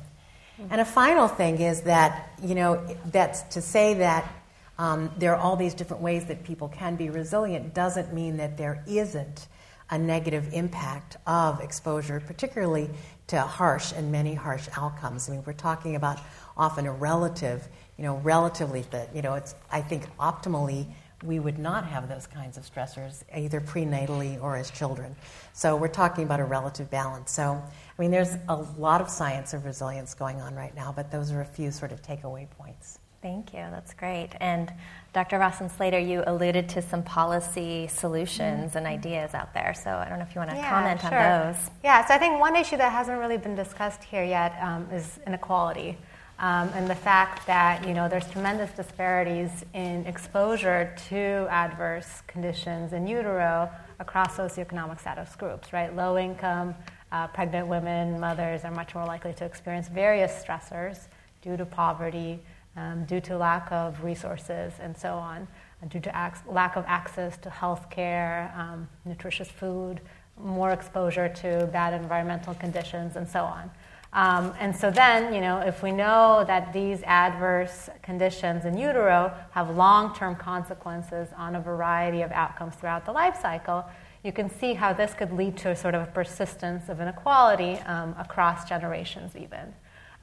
Mm-hmm. 0.59 0.67
And 0.71 0.81
a 0.81 0.85
final 0.85 1.27
thing 1.27 1.59
is 1.59 1.81
that, 1.81 2.29
you 2.41 2.55
know, 2.55 2.85
that's 3.11 3.43
to 3.53 3.61
say 3.61 3.95
that 3.95 4.31
um, 4.77 5.11
there 5.17 5.33
are 5.35 5.41
all 5.41 5.55
these 5.55 5.73
different 5.73 6.01
ways 6.01 6.25
that 6.25 6.43
people 6.43 6.69
can 6.69 6.95
be 6.95 7.09
resilient 7.09 7.73
doesn't 7.73 8.13
mean 8.13 8.37
that 8.37 8.57
there 8.57 8.83
isn't 8.87 9.47
a 9.89 9.97
negative 9.97 10.49
impact 10.53 11.17
of 11.27 11.61
exposure, 11.61 12.19
particularly 12.19 12.89
to 13.27 13.39
harsh 13.39 13.93
and 13.95 14.11
many 14.11 14.33
harsh 14.33 14.67
outcomes. 14.77 15.29
I 15.29 15.33
mean, 15.33 15.43
we're 15.45 15.53
talking 15.53 15.95
about 15.95 16.19
often 16.57 16.87
a 16.87 16.91
relative, 16.91 17.67
you 17.97 18.03
know, 18.03 18.17
relatively 18.17 18.81
that, 18.91 19.15
you 19.15 19.21
know, 19.21 19.35
it's, 19.35 19.55
I 19.71 19.81
think 19.81 20.07
optimally 20.17 20.87
we 21.23 21.39
would 21.39 21.57
not 21.57 21.85
have 21.85 22.09
those 22.09 22.27
kinds 22.27 22.57
of 22.57 22.63
stressors 22.63 23.23
either 23.35 23.61
prenatally 23.61 24.41
or 24.41 24.57
as 24.57 24.69
children. 24.69 25.15
So 25.53 25.75
we're 25.75 25.87
talking 25.87 26.23
about 26.23 26.39
a 26.39 26.45
relative 26.45 26.89
balance. 26.91 27.31
So, 27.31 27.53
I 27.53 28.01
mean, 28.01 28.11
there's 28.11 28.35
a 28.49 28.55
lot 28.55 29.01
of 29.01 29.09
science 29.09 29.53
of 29.53 29.65
resilience 29.65 30.13
going 30.13 30.41
on 30.41 30.55
right 30.55 30.75
now, 30.75 30.91
but 30.95 31.11
those 31.11 31.31
are 31.31 31.41
a 31.41 31.45
few 31.45 31.71
sort 31.71 31.91
of 31.91 32.01
takeaway 32.01 32.49
points. 32.49 32.99
Thank 33.25 33.53
you. 33.53 33.65
That's 33.71 33.91
great. 33.95 34.29
And 34.39 34.71
Dr. 35.11 35.39
Rossin-Slater, 35.39 35.97
you 35.97 36.23
alluded 36.27 36.69
to 36.69 36.81
some 36.83 37.01
policy 37.01 37.87
solutions 37.87 38.69
mm-hmm. 38.69 38.77
and 38.77 38.85
ideas 38.85 39.33
out 39.33 39.51
there. 39.51 39.73
So 39.73 39.89
I 39.89 40.07
don't 40.07 40.19
know 40.19 40.25
if 40.25 40.35
you 40.35 40.39
want 40.39 40.51
to 40.51 40.57
yeah, 40.57 40.69
comment 40.69 41.01
sure. 41.01 41.17
on 41.17 41.53
those. 41.53 41.71
Yeah, 41.83 42.05
so 42.05 42.13
I 42.13 42.19
think 42.19 42.39
one 42.39 42.55
issue 42.55 42.77
that 42.77 42.91
hasn't 42.91 43.17
really 43.17 43.37
been 43.37 43.55
discussed 43.55 44.03
here 44.03 44.23
yet 44.23 44.55
um, 44.61 44.87
is 44.91 45.19
inequality. 45.25 45.97
Um, 46.37 46.69
and 46.73 46.89
the 46.89 46.95
fact 46.95 47.47
that 47.47 47.87
you 47.87 47.93
know 47.93 48.09
there's 48.09 48.29
tremendous 48.29 48.69
disparities 48.71 49.63
in 49.73 50.05
exposure 50.05 50.93
to 51.09 51.47
adverse 51.49 52.21
conditions 52.27 52.91
in 52.91 53.07
utero 53.07 53.69
across 53.99 54.35
socioeconomic 54.35 54.99
status 54.99 55.33
groups, 55.37 55.71
right? 55.71 55.95
Low 55.95 56.17
income, 56.17 56.75
uh, 57.13 57.27
pregnant 57.27 57.67
women, 57.67 58.19
mothers 58.19 58.65
are 58.65 58.71
much 58.71 58.93
more 58.95 59.05
likely 59.05 59.31
to 59.33 59.45
experience 59.45 59.87
various 59.87 60.31
stressors 60.43 61.07
due 61.41 61.55
to 61.55 61.65
poverty, 61.65 62.41
um, 62.75 63.05
due 63.05 63.21
to 63.21 63.37
lack 63.37 63.71
of 63.71 64.03
resources, 64.03 64.73
and 64.81 64.97
so 64.97 65.13
on, 65.13 65.47
due 65.87 66.01
to 66.01 66.09
ac- 66.09 66.41
lack 66.49 66.75
of 66.75 66.83
access 66.87 67.37
to 67.37 67.49
health 67.49 67.89
care, 67.89 68.53
um, 68.57 68.89
nutritious 69.05 69.49
food, 69.49 70.01
more 70.37 70.71
exposure 70.71 71.29
to 71.29 71.69
bad 71.71 71.93
environmental 71.93 72.53
conditions, 72.55 73.15
and 73.15 73.25
so 73.25 73.43
on. 73.45 73.71
Um, 74.15 74.53
and 74.61 74.73
so 74.73 74.89
then, 74.89 75.33
you 75.33 75.41
know, 75.41 75.59
if 75.59 75.83
we 75.83 75.91
know 75.91 76.45
that 76.47 76.71
these 76.71 77.03
adverse 77.03 77.89
conditions 78.01 78.63
in 78.63 78.77
utero 78.77 79.33
have 79.51 79.75
long-term 79.75 80.37
consequences 80.37 81.27
on 81.35 81.55
a 81.55 81.59
variety 81.59 82.21
of 82.21 82.31
outcomes 82.31 82.75
throughout 82.75 83.05
the 83.05 83.11
life 83.11 83.37
cycle, 83.41 83.85
you 84.23 84.31
can 84.31 84.49
see 84.49 84.73
how 84.73 84.93
this 84.93 85.13
could 85.13 85.33
lead 85.33 85.57
to 85.57 85.71
a 85.71 85.75
sort 85.75 85.95
of 85.95 86.03
a 86.03 86.11
persistence 86.11 86.87
of 86.87 87.01
inequality 87.01 87.73
um, 87.81 88.15
across 88.17 88.67
generations, 88.67 89.35
even. 89.35 89.73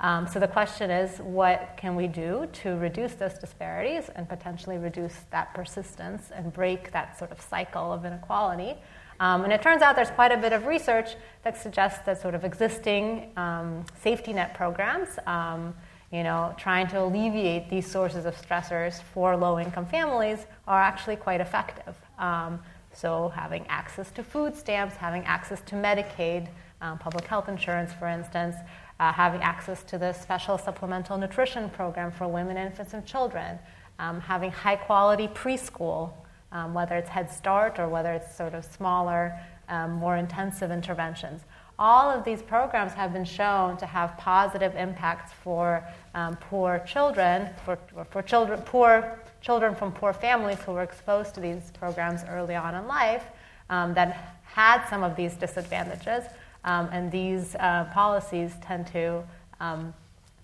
Um, 0.00 0.26
so 0.26 0.40
the 0.40 0.48
question 0.48 0.90
is, 0.90 1.18
what 1.18 1.74
can 1.76 1.94
we 1.94 2.06
do 2.08 2.48
to 2.64 2.70
reduce 2.76 3.12
those 3.12 3.34
disparities 3.34 4.08
and 4.16 4.26
potentially 4.26 4.78
reduce 4.78 5.16
that 5.30 5.52
persistence 5.52 6.30
and 6.34 6.50
break 6.50 6.92
that 6.92 7.18
sort 7.18 7.30
of 7.30 7.42
cycle 7.42 7.92
of 7.92 8.06
inequality? 8.06 8.74
Um, 9.22 9.44
and 9.44 9.52
it 9.52 9.62
turns 9.62 9.82
out 9.82 9.94
there's 9.94 10.10
quite 10.10 10.32
a 10.32 10.36
bit 10.36 10.52
of 10.52 10.66
research 10.66 11.10
that 11.44 11.56
suggests 11.56 12.04
that 12.06 12.20
sort 12.20 12.34
of 12.34 12.44
existing 12.44 13.30
um, 13.36 13.84
safety 14.02 14.32
net 14.32 14.52
programs, 14.52 15.10
um, 15.28 15.76
you 16.10 16.24
know, 16.24 16.52
trying 16.58 16.88
to 16.88 17.00
alleviate 17.00 17.70
these 17.70 17.88
sources 17.88 18.24
of 18.26 18.34
stressors 18.34 19.00
for 19.00 19.36
low-income 19.36 19.86
families 19.86 20.46
are 20.66 20.82
actually 20.82 21.14
quite 21.14 21.40
effective. 21.40 21.94
Um, 22.18 22.58
so 22.92 23.28
having 23.28 23.64
access 23.68 24.10
to 24.10 24.24
food 24.24 24.56
stamps, 24.56 24.96
having 24.96 25.22
access 25.22 25.60
to 25.66 25.76
Medicaid, 25.76 26.48
um, 26.80 26.98
public 26.98 27.24
health 27.28 27.48
insurance, 27.48 27.92
for 27.92 28.08
instance, 28.08 28.56
uh, 28.98 29.12
having 29.12 29.40
access 29.40 29.84
to 29.84 29.98
the 29.98 30.12
special 30.14 30.58
supplemental 30.58 31.16
nutrition 31.16 31.70
program 31.70 32.10
for 32.10 32.26
women, 32.26 32.56
infants, 32.56 32.92
and 32.92 33.06
children, 33.06 33.56
um, 34.00 34.20
having 34.20 34.50
high 34.50 34.74
quality 34.74 35.28
preschool, 35.28 36.10
um, 36.52 36.74
whether 36.74 36.94
it's 36.96 37.08
Head 37.08 37.30
Start 37.30 37.78
or 37.78 37.88
whether 37.88 38.12
it's 38.12 38.34
sort 38.36 38.54
of 38.54 38.64
smaller, 38.64 39.38
um, 39.68 39.92
more 39.92 40.16
intensive 40.16 40.70
interventions. 40.70 41.42
All 41.78 42.10
of 42.10 42.24
these 42.24 42.42
programs 42.42 42.92
have 42.92 43.12
been 43.12 43.24
shown 43.24 43.76
to 43.78 43.86
have 43.86 44.16
positive 44.18 44.76
impacts 44.76 45.32
for 45.42 45.82
um, 46.14 46.36
poor 46.36 46.78
children, 46.86 47.48
for, 47.64 47.78
for 48.10 48.22
children, 48.22 48.60
poor 48.60 49.18
children 49.40 49.74
from 49.74 49.90
poor 49.90 50.12
families 50.12 50.58
who 50.60 50.72
were 50.72 50.82
exposed 50.82 51.34
to 51.34 51.40
these 51.40 51.72
programs 51.72 52.22
early 52.28 52.54
on 52.54 52.76
in 52.76 52.86
life 52.86 53.24
um, 53.70 53.92
that 53.94 54.38
had 54.44 54.86
some 54.88 55.02
of 55.02 55.16
these 55.16 55.34
disadvantages. 55.34 56.24
Um, 56.64 56.88
and 56.92 57.10
these 57.10 57.56
uh, 57.56 57.90
policies 57.92 58.52
tend 58.62 58.86
to 58.88 59.24
um, 59.58 59.92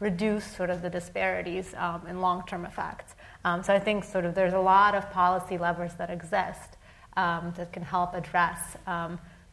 reduce 0.00 0.44
sort 0.44 0.70
of 0.70 0.82
the 0.82 0.90
disparities 0.90 1.74
in 2.08 2.20
long-term 2.20 2.64
effects. 2.64 3.14
Um, 3.44 3.62
so 3.62 3.72
I 3.72 3.78
think 3.78 4.04
sort 4.04 4.24
of 4.24 4.34
there's 4.34 4.54
a 4.54 4.58
lot 4.58 4.94
of 4.94 5.10
policy 5.10 5.58
levers 5.58 5.94
that 5.94 6.10
exist 6.10 6.76
um, 7.16 7.52
that 7.56 7.72
can 7.72 7.82
help 7.82 8.14
address 8.14 8.76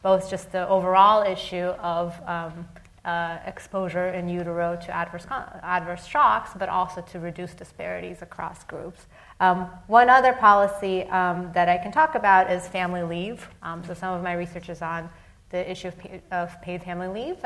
both 0.02 0.30
just 0.30 0.52
the 0.52 0.68
overall 0.68 1.22
issue 1.22 1.72
of 1.80 2.14
uh, 3.06 3.38
exposure 3.46 4.08
in 4.08 4.28
utero 4.28 4.76
to 4.76 4.90
adverse, 4.90 5.26
adverse 5.62 6.04
shocks, 6.04 6.50
but 6.58 6.68
also 6.68 7.00
to 7.00 7.20
reduce 7.20 7.54
disparities 7.54 8.20
across 8.20 8.64
groups. 8.64 9.06
Um, 9.38 9.70
one 9.86 10.10
other 10.10 10.32
policy 10.32 11.04
um, 11.04 11.50
that 11.54 11.68
I 11.68 11.78
can 11.78 11.92
talk 11.92 12.16
about 12.16 12.50
is 12.50 12.66
family 12.66 13.04
leave. 13.04 13.48
Um, 13.62 13.84
so 13.84 13.94
some 13.94 14.12
of 14.14 14.22
my 14.24 14.32
research 14.32 14.68
is 14.68 14.82
on 14.82 15.08
the 15.50 15.70
issue 15.70 15.88
of, 15.88 15.94
of 16.32 16.62
paid 16.62 16.82
family 16.82 17.06
leave. 17.08 17.36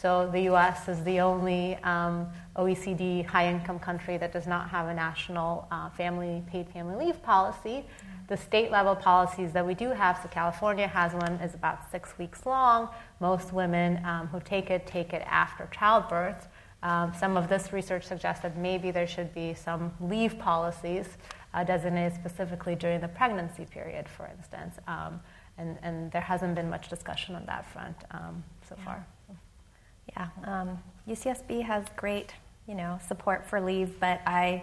So 0.00 0.28
the 0.30 0.42
U.S. 0.42 0.86
is 0.86 1.02
the 1.02 1.18
only 1.18 1.74
um, 1.82 2.28
OECD 2.54 3.26
high-income 3.26 3.80
country 3.80 4.16
that 4.18 4.32
does 4.32 4.46
not 4.46 4.68
have 4.70 4.86
a 4.86 4.94
national 4.94 5.66
uh, 5.72 5.90
family 5.90 6.44
paid 6.46 6.68
family 6.68 7.06
leave 7.06 7.20
policy. 7.20 7.84
The 8.28 8.36
state 8.36 8.70
level 8.70 8.94
policies 8.94 9.50
that 9.52 9.66
we 9.66 9.74
do 9.74 9.88
have, 9.88 10.20
so 10.22 10.28
California 10.28 10.86
has 10.86 11.14
one, 11.14 11.32
is 11.40 11.54
about 11.54 11.90
six 11.90 12.16
weeks 12.16 12.46
long. 12.46 12.90
Most 13.18 13.52
women 13.52 14.04
um, 14.04 14.28
who 14.28 14.38
take 14.38 14.70
it 14.70 14.86
take 14.86 15.12
it 15.12 15.22
after 15.26 15.68
childbirth. 15.76 16.46
Um, 16.84 17.12
some 17.18 17.36
of 17.36 17.48
this 17.48 17.72
research 17.72 18.04
suggests 18.04 18.42
that 18.44 18.56
maybe 18.56 18.92
there 18.92 19.06
should 19.08 19.34
be 19.34 19.52
some 19.52 19.92
leave 20.00 20.38
policies 20.38 21.08
uh, 21.54 21.64
designated 21.64 22.14
specifically 22.14 22.76
during 22.76 23.00
the 23.00 23.08
pregnancy 23.08 23.64
period, 23.64 24.08
for 24.08 24.26
instance. 24.26 24.76
Um, 24.86 25.20
and, 25.56 25.76
and, 25.82 26.12
there 26.12 26.20
hasn't 26.20 26.54
been 26.54 26.70
much 26.70 26.88
discussion 26.88 27.34
on 27.34 27.44
that 27.46 27.66
front 27.72 27.96
um, 28.12 28.44
so 28.68 28.76
yeah. 28.78 28.84
far. 28.84 29.06
Yeah, 30.16 30.28
UCSB 31.08 31.60
um, 31.60 31.62
has 31.62 31.84
great, 31.96 32.34
you 32.66 32.74
know, 32.74 32.98
support 33.06 33.46
for 33.46 33.60
leave, 33.60 33.98
but 34.00 34.20
I, 34.26 34.62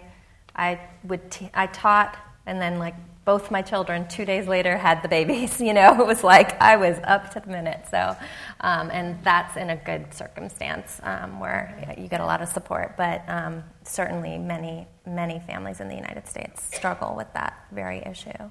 I 0.54 0.80
would, 1.04 1.30
t- 1.30 1.50
I 1.54 1.66
taught, 1.66 2.16
and 2.46 2.60
then 2.60 2.78
like 2.78 2.94
both 3.26 3.50
my 3.50 3.60
children 3.60 4.06
two 4.08 4.24
days 4.24 4.46
later 4.46 4.78
had 4.78 5.02
the 5.02 5.08
babies. 5.08 5.60
You 5.66 5.74
know, 5.74 6.00
it 6.00 6.06
was 6.06 6.22
like 6.22 6.60
I 6.62 6.76
was 6.76 6.96
up 7.02 7.32
to 7.32 7.40
the 7.40 7.48
minute. 7.48 7.86
So, 7.90 8.16
um, 8.60 8.88
and 8.92 9.18
that's 9.24 9.56
in 9.56 9.70
a 9.70 9.76
good 9.76 10.14
circumstance 10.14 11.00
um, 11.02 11.40
where 11.40 11.96
you 11.98 12.06
get 12.06 12.20
a 12.20 12.24
lot 12.24 12.40
of 12.40 12.48
support. 12.48 12.96
But 12.96 13.24
um, 13.26 13.64
certainly, 13.82 14.38
many 14.38 14.86
many 15.04 15.40
families 15.40 15.80
in 15.80 15.88
the 15.88 15.96
United 15.96 16.28
States 16.28 16.62
struggle 16.74 17.16
with 17.16 17.32
that 17.34 17.66
very 17.72 17.98
issue. 18.06 18.50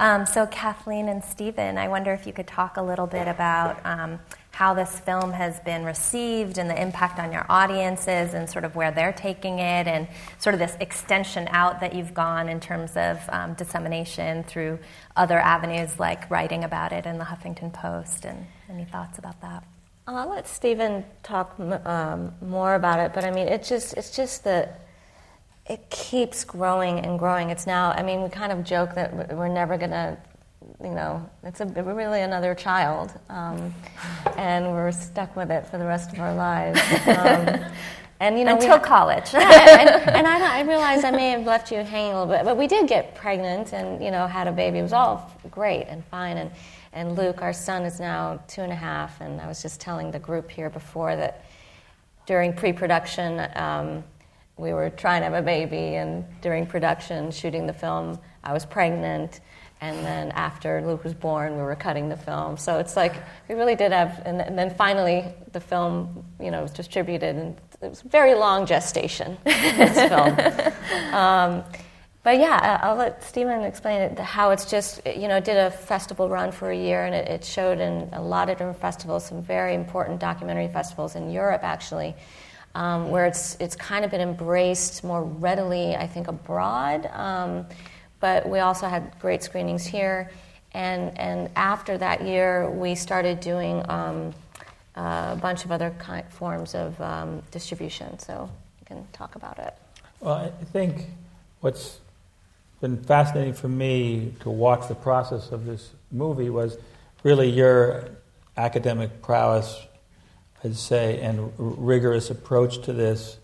Um, 0.00 0.26
so, 0.26 0.46
Kathleen 0.46 1.08
and 1.08 1.24
Stephen, 1.24 1.76
I 1.76 1.88
wonder 1.88 2.12
if 2.12 2.24
you 2.24 2.32
could 2.32 2.46
talk 2.46 2.76
a 2.76 2.82
little 2.82 3.08
bit 3.08 3.26
about 3.26 3.84
um, 3.84 4.20
how 4.58 4.74
this 4.74 4.98
film 4.98 5.30
has 5.30 5.60
been 5.60 5.84
received 5.84 6.58
and 6.58 6.68
the 6.68 6.82
impact 6.82 7.20
on 7.20 7.30
your 7.30 7.46
audiences 7.48 8.34
and 8.34 8.50
sort 8.50 8.64
of 8.64 8.74
where 8.74 8.90
they're 8.90 9.12
taking 9.12 9.60
it 9.60 9.86
and 9.86 10.08
sort 10.40 10.52
of 10.52 10.58
this 10.58 10.76
extension 10.80 11.46
out 11.52 11.78
that 11.78 11.94
you've 11.94 12.12
gone 12.12 12.48
in 12.48 12.58
terms 12.58 12.96
of 12.96 13.20
um, 13.28 13.54
dissemination 13.54 14.42
through 14.42 14.76
other 15.14 15.38
avenues 15.38 16.00
like 16.00 16.28
writing 16.28 16.64
about 16.64 16.90
it 16.90 17.06
in 17.06 17.18
the 17.18 17.24
Huffington 17.24 17.72
Post. 17.72 18.24
And 18.24 18.46
any 18.68 18.84
thoughts 18.84 19.16
about 19.16 19.40
that? 19.42 19.62
I'll 20.08 20.28
let 20.28 20.48
Stephen 20.48 21.04
talk 21.22 21.54
um, 21.86 22.34
more 22.42 22.74
about 22.74 22.98
it, 22.98 23.14
but 23.14 23.24
I 23.24 23.30
mean, 23.30 23.46
it's 23.46 23.68
just 23.68 23.96
it's 23.96 24.10
just 24.16 24.42
that 24.42 24.80
it 25.70 25.88
keeps 25.88 26.42
growing 26.42 26.98
and 26.98 27.16
growing. 27.16 27.50
It's 27.50 27.64
now, 27.64 27.92
I 27.92 28.02
mean, 28.02 28.24
we 28.24 28.28
kind 28.28 28.50
of 28.50 28.64
joke 28.64 28.96
that 28.96 29.36
we're 29.36 29.46
never 29.46 29.78
going 29.78 29.92
to 29.92 30.18
you 30.82 30.90
know, 30.90 31.28
it's 31.42 31.60
a, 31.60 31.66
really 31.66 32.22
another 32.22 32.54
child, 32.54 33.12
um, 33.28 33.74
and 34.36 34.70
we're 34.70 34.92
stuck 34.92 35.34
with 35.36 35.50
it 35.50 35.66
for 35.66 35.78
the 35.78 35.84
rest 35.84 36.12
of 36.12 36.20
our 36.20 36.34
lives. 36.34 36.80
Um, 37.06 37.64
and 38.20 38.38
you 38.38 38.44
know, 38.44 38.54
until 38.54 38.78
we, 38.78 38.84
college. 38.84 39.30
yeah, 39.32 39.80
and, 39.80 40.16
and 40.16 40.26
I, 40.26 40.58
I 40.58 40.62
realize 40.62 41.04
I 41.04 41.10
may 41.10 41.30
have 41.30 41.46
left 41.46 41.70
you 41.70 41.78
hanging 41.78 42.12
a 42.12 42.20
little 42.20 42.34
bit, 42.34 42.44
but 42.44 42.56
we 42.56 42.66
did 42.66 42.88
get 42.88 43.14
pregnant 43.14 43.72
and 43.72 44.02
you 44.02 44.10
know 44.10 44.26
had 44.26 44.48
a 44.48 44.52
baby. 44.52 44.78
It 44.78 44.82
was 44.82 44.92
all 44.92 45.32
great 45.50 45.86
and 45.88 46.04
fine. 46.06 46.36
And 46.36 46.50
and 46.92 47.16
Luke, 47.16 47.42
our 47.42 47.52
son, 47.52 47.82
is 47.82 48.00
now 48.00 48.40
two 48.48 48.62
and 48.62 48.72
a 48.72 48.76
half. 48.76 49.20
And 49.20 49.40
I 49.40 49.46
was 49.46 49.62
just 49.62 49.80
telling 49.80 50.10
the 50.10 50.18
group 50.18 50.50
here 50.50 50.70
before 50.70 51.14
that 51.16 51.44
during 52.26 52.52
pre-production. 52.52 53.46
Um, 53.54 54.04
we 54.56 54.72
were 54.72 54.90
trying 54.90 55.20
to 55.20 55.24
have 55.26 55.34
a 55.34 55.42
baby, 55.42 55.94
and 55.94 56.24
during 56.40 56.66
production, 56.66 57.30
shooting 57.30 57.66
the 57.66 57.72
film, 57.72 58.18
I 58.42 58.52
was 58.52 58.66
pregnant, 58.66 59.40
and 59.80 60.04
then 60.04 60.32
after 60.32 60.82
Luke 60.84 61.04
was 61.04 61.14
born, 61.14 61.52
we 61.56 61.62
were 61.62 61.76
cutting 61.76 62.08
the 62.08 62.16
film. 62.16 62.56
So 62.56 62.78
it's 62.78 62.96
like 62.96 63.14
we 63.48 63.54
really 63.54 63.76
did 63.76 63.92
have, 63.92 64.22
and, 64.24 64.40
and 64.40 64.58
then 64.58 64.74
finally 64.74 65.24
the 65.52 65.60
film, 65.60 66.24
you 66.40 66.50
know, 66.50 66.62
was 66.62 66.72
distributed, 66.72 67.36
and 67.36 67.56
it 67.80 67.88
was 67.88 68.02
a 68.02 68.08
very 68.08 68.34
long 68.34 68.66
gestation. 68.66 69.38
this 69.44 70.08
film. 70.08 71.14
Um, 71.14 71.64
but 72.24 72.38
yeah, 72.38 72.80
I'll 72.82 72.96
let 72.96 73.22
Stephen 73.22 73.62
explain 73.62 74.02
it, 74.02 74.18
how 74.18 74.50
it's 74.50 74.68
just, 74.68 75.00
you 75.06 75.28
know, 75.28 75.38
did 75.38 75.56
a 75.56 75.70
festival 75.70 76.28
run 76.28 76.50
for 76.50 76.70
a 76.70 76.76
year, 76.76 77.04
and 77.04 77.14
it, 77.14 77.28
it 77.28 77.44
showed 77.44 77.78
in 77.78 78.08
a 78.12 78.20
lot 78.20 78.50
of 78.50 78.58
different 78.58 78.80
festivals, 78.80 79.24
some 79.24 79.42
very 79.42 79.74
important 79.74 80.18
documentary 80.18 80.68
festivals 80.68 81.14
in 81.14 81.30
Europe, 81.30 81.62
actually. 81.62 82.14
Um, 82.74 83.10
where 83.10 83.24
it's 83.24 83.56
it's 83.60 83.74
kind 83.74 84.04
of 84.04 84.10
been 84.10 84.20
embraced 84.20 85.02
more 85.02 85.24
readily, 85.24 85.96
I 85.96 86.06
think, 86.06 86.28
abroad. 86.28 87.06
Um, 87.12 87.66
but 88.20 88.48
we 88.48 88.58
also 88.60 88.88
had 88.88 89.12
great 89.20 89.42
screenings 89.42 89.86
here. 89.86 90.30
And, 90.72 91.16
and 91.18 91.50
after 91.56 91.96
that 91.98 92.22
year, 92.22 92.70
we 92.70 92.94
started 92.94 93.40
doing 93.40 93.82
um, 93.88 94.34
a 94.96 95.38
bunch 95.40 95.64
of 95.64 95.72
other 95.72 95.94
kind, 95.98 96.26
forms 96.28 96.74
of 96.74 97.00
um, 97.00 97.42
distribution. 97.50 98.18
So 98.18 98.50
you 98.80 98.86
can 98.86 99.06
talk 99.12 99.34
about 99.34 99.58
it. 99.58 99.74
Well, 100.20 100.34
I 100.34 100.64
think 100.72 101.06
what's 101.60 102.00
been 102.80 103.02
fascinating 103.02 103.54
for 103.54 103.68
me 103.68 104.34
to 104.40 104.50
watch 104.50 104.88
the 104.88 104.94
process 104.94 105.50
of 105.50 105.64
this 105.64 105.90
movie 106.12 106.50
was 106.50 106.78
really 107.24 107.48
your 107.48 108.08
academic 108.56 109.22
prowess, 109.22 109.80
I'd 110.62 110.76
say, 110.76 111.20
and 111.20 111.52
rigorous 111.56 112.30
approach 112.30 112.82
to 112.82 112.92
this 112.92 113.38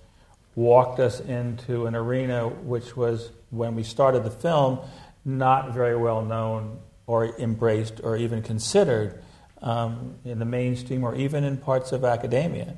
walked 0.56 1.00
us 1.00 1.20
into 1.20 1.87
an 1.87 1.96
arena 1.96 2.48
which 2.48 2.96
was 2.96 3.30
when 3.56 3.74
we 3.74 3.82
started 3.82 4.24
the 4.24 4.30
film, 4.30 4.78
not 5.24 5.72
very 5.72 5.96
well 5.96 6.22
known 6.22 6.78
or 7.06 7.38
embraced 7.38 8.00
or 8.02 8.16
even 8.16 8.42
considered 8.42 9.22
um, 9.62 10.16
in 10.24 10.38
the 10.38 10.44
mainstream 10.44 11.04
or 11.04 11.14
even 11.14 11.44
in 11.44 11.56
parts 11.56 11.92
of 11.92 12.04
academia. 12.04 12.76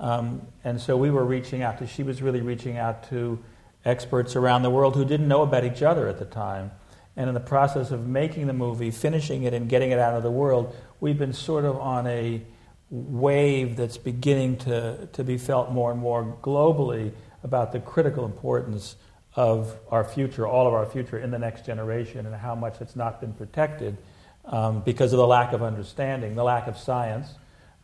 Um, 0.00 0.46
and 0.64 0.80
so 0.80 0.96
we 0.96 1.10
were 1.10 1.24
reaching 1.24 1.62
out 1.62 1.78
to, 1.78 1.86
she 1.86 2.02
was 2.02 2.22
really 2.22 2.40
reaching 2.40 2.76
out 2.76 3.08
to 3.10 3.38
experts 3.84 4.36
around 4.36 4.62
the 4.62 4.70
world 4.70 4.96
who 4.96 5.04
didn't 5.04 5.28
know 5.28 5.42
about 5.42 5.64
each 5.64 5.82
other 5.82 6.08
at 6.08 6.18
the 6.18 6.24
time. 6.24 6.70
And 7.16 7.28
in 7.28 7.34
the 7.34 7.40
process 7.40 7.90
of 7.90 8.06
making 8.06 8.46
the 8.46 8.52
movie, 8.52 8.90
finishing 8.90 9.42
it, 9.42 9.52
and 9.52 9.68
getting 9.68 9.90
it 9.90 9.98
out 9.98 10.14
of 10.14 10.22
the 10.22 10.30
world, 10.30 10.74
we've 11.00 11.18
been 11.18 11.34
sort 11.34 11.64
of 11.64 11.76
on 11.76 12.06
a 12.06 12.42
wave 12.90 13.76
that's 13.76 13.98
beginning 13.98 14.56
to, 14.58 15.08
to 15.12 15.24
be 15.24 15.36
felt 15.36 15.70
more 15.70 15.90
and 15.90 16.00
more 16.00 16.36
globally 16.42 17.12
about 17.42 17.72
the 17.72 17.80
critical 17.80 18.24
importance 18.24 18.96
of 19.34 19.78
our 19.90 20.04
future, 20.04 20.46
all 20.46 20.66
of 20.66 20.74
our 20.74 20.86
future 20.86 21.18
in 21.18 21.30
the 21.30 21.38
next 21.38 21.64
generation, 21.64 22.26
and 22.26 22.34
how 22.34 22.54
much 22.54 22.80
it's 22.80 22.96
not 22.96 23.20
been 23.20 23.32
protected 23.32 23.96
um, 24.44 24.80
because 24.80 25.12
of 25.12 25.18
the 25.18 25.26
lack 25.26 25.52
of 25.52 25.62
understanding, 25.62 26.34
the 26.34 26.44
lack 26.44 26.66
of 26.66 26.76
science 26.76 27.28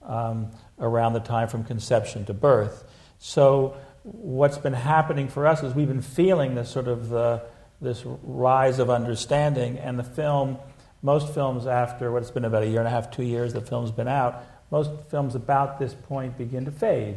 um, 0.03 0.51
around 0.79 1.13
the 1.13 1.21
time 1.21 1.49
from 1.49 1.65
conception 1.65 2.25
to 2.27 2.35
birth. 2.35 2.85
So, 3.19 3.77
what's 4.03 4.59
been 4.59 4.75
happening 4.75 5.29
for 5.29 5.47
us 5.47 5.63
is 5.63 5.75
we've 5.75 5.89
been 5.89 6.03
feeling 6.03 6.55
this 6.55 6.71
sort 6.71 6.89
of 6.89 7.09
the, 7.09 7.43
this 7.81 8.03
rise 8.05 8.79
of 8.79 8.91
understanding, 8.91 9.79
and 9.79 9.99
the 9.99 10.05
film, 10.05 10.59
most 11.03 11.33
films 11.33 11.67
after 11.67 12.11
what 12.11 12.23
it's 12.23 12.31
been 12.31 12.45
about 12.45 12.63
a 12.63 12.67
year 12.67 12.79
and 12.79 12.89
a 12.89 12.91
half, 12.91 13.11
two 13.11 13.25
years, 13.25 13.53
the 13.53 13.61
film's 13.61 13.91
been 13.91 14.09
out, 14.09 14.45
most 14.71 14.91
films 15.11 15.35
about 15.35 15.79
this 15.79 15.95
point 15.95 16.37
begin 16.37 16.65
to 16.65 16.71
fade. 16.71 17.17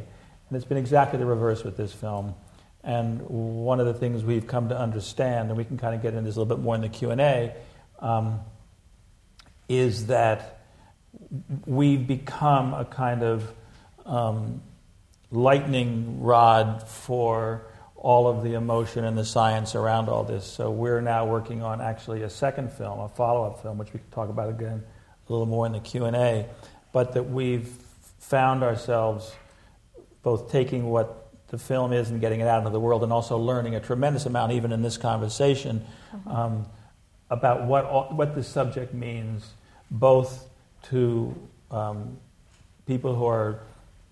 And 0.49 0.57
it's 0.57 0.65
been 0.65 0.77
exactly 0.77 1.17
the 1.17 1.25
reverse 1.25 1.63
with 1.63 1.77
this 1.77 1.93
film. 1.93 2.35
And 2.83 3.21
one 3.27 3.79
of 3.79 3.85
the 3.85 3.93
things 3.93 4.23
we've 4.23 4.47
come 4.47 4.69
to 4.69 4.77
understand, 4.77 5.49
and 5.49 5.57
we 5.57 5.65
can 5.65 5.77
kind 5.77 5.93
of 5.93 6.01
get 6.01 6.13
into 6.13 6.23
this 6.23 6.35
a 6.35 6.39
little 6.39 6.55
bit 6.55 6.63
more 6.63 6.75
in 6.75 6.81
the 6.81 6.89
Q 6.89 7.11
and 7.11 7.21
A, 7.21 7.53
um, 7.99 8.39
is 9.69 10.07
that 10.07 10.61
we've 11.65 12.07
become 12.07 12.73
a 12.73 12.85
kind 12.85 13.23
of 13.23 13.53
um, 14.05 14.61
lightning 15.29 16.21
rod 16.21 16.87
for 16.87 17.67
all 17.95 18.27
of 18.27 18.43
the 18.43 18.55
emotion 18.55 19.05
and 19.05 19.15
the 19.15 19.23
science 19.23 19.75
around 19.75 20.09
all 20.09 20.23
this. 20.23 20.43
So 20.43 20.71
we're 20.71 21.01
now 21.01 21.27
working 21.27 21.61
on 21.61 21.81
actually 21.81 22.23
a 22.23 22.29
second 22.29 22.71
film, 22.73 22.99
a 22.99 23.07
follow-up 23.09 23.61
film, 23.61 23.77
which 23.77 23.93
we 23.93 23.99
can 23.99 24.09
talk 24.09 24.29
about 24.29 24.49
again 24.49 24.83
a 25.29 25.31
little 25.31 25.45
more 25.45 25.67
in 25.67 25.71
the 25.71 25.79
Q 25.79 26.05
and 26.05 26.15
A. 26.15 26.47
But 26.91 27.13
that 27.13 27.29
we've 27.29 27.67
found 28.19 28.63
ourselves 28.63 29.31
both 30.23 30.51
taking 30.51 30.89
what 30.89 31.30
the 31.51 31.57
film 31.57 31.91
is 31.91 32.09
and 32.09 32.21
getting 32.21 32.39
it 32.39 32.47
out 32.47 32.59
into 32.59 32.71
the 32.71 32.79
world, 32.79 33.03
and 33.03 33.11
also 33.11 33.37
learning 33.37 33.75
a 33.75 33.79
tremendous 33.79 34.25
amount, 34.25 34.53
even 34.53 34.71
in 34.71 34.81
this 34.81 34.97
conversation, 34.97 35.85
um, 36.25 36.65
about 37.29 37.65
what 37.65 37.85
all, 37.85 38.05
what 38.15 38.33
this 38.35 38.47
subject 38.47 38.93
means, 38.93 39.51
both 39.91 40.49
to 40.83 41.35
um, 41.69 42.17
people 42.87 43.15
who 43.15 43.25
are 43.25 43.59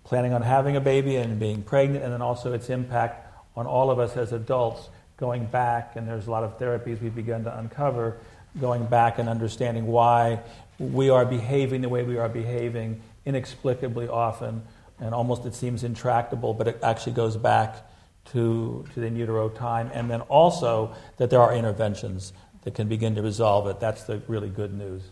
planning 0.04 0.34
on 0.34 0.42
having 0.42 0.76
a 0.76 0.80
baby 0.80 1.16
and 1.16 1.40
being 1.40 1.62
pregnant, 1.62 2.04
and 2.04 2.12
then 2.12 2.22
also 2.22 2.52
its 2.52 2.68
impact 2.68 3.26
on 3.56 3.66
all 3.66 3.90
of 3.90 3.98
us 3.98 4.16
as 4.16 4.32
adults. 4.32 4.88
Going 5.16 5.44
back, 5.44 5.96
and 5.96 6.08
there's 6.08 6.26
a 6.26 6.30
lot 6.30 6.44
of 6.44 6.58
therapies 6.58 7.02
we've 7.02 7.14
begun 7.14 7.44
to 7.44 7.58
uncover, 7.58 8.16
going 8.58 8.86
back 8.86 9.18
and 9.18 9.28
understanding 9.28 9.86
why 9.86 10.40
we 10.78 11.10
are 11.10 11.26
behaving 11.26 11.82
the 11.82 11.90
way 11.90 12.02
we 12.04 12.16
are 12.16 12.28
behaving 12.28 13.02
inexplicably 13.26 14.08
often 14.08 14.62
and 15.00 15.14
almost 15.14 15.46
it 15.46 15.54
seems 15.54 15.84
intractable, 15.84 16.54
but 16.54 16.68
it 16.68 16.78
actually 16.82 17.12
goes 17.12 17.36
back 17.36 17.90
to, 18.26 18.84
to 18.94 19.00
the 19.00 19.06
in 19.06 19.16
utero 19.16 19.48
time. 19.48 19.90
And 19.92 20.10
then 20.10 20.20
also 20.22 20.94
that 21.16 21.30
there 21.30 21.40
are 21.40 21.54
interventions 21.54 22.32
that 22.62 22.74
can 22.74 22.88
begin 22.88 23.14
to 23.14 23.22
resolve 23.22 23.66
it. 23.66 23.80
That's 23.80 24.04
the 24.04 24.22
really 24.28 24.48
good 24.50 24.74
news. 24.74 25.02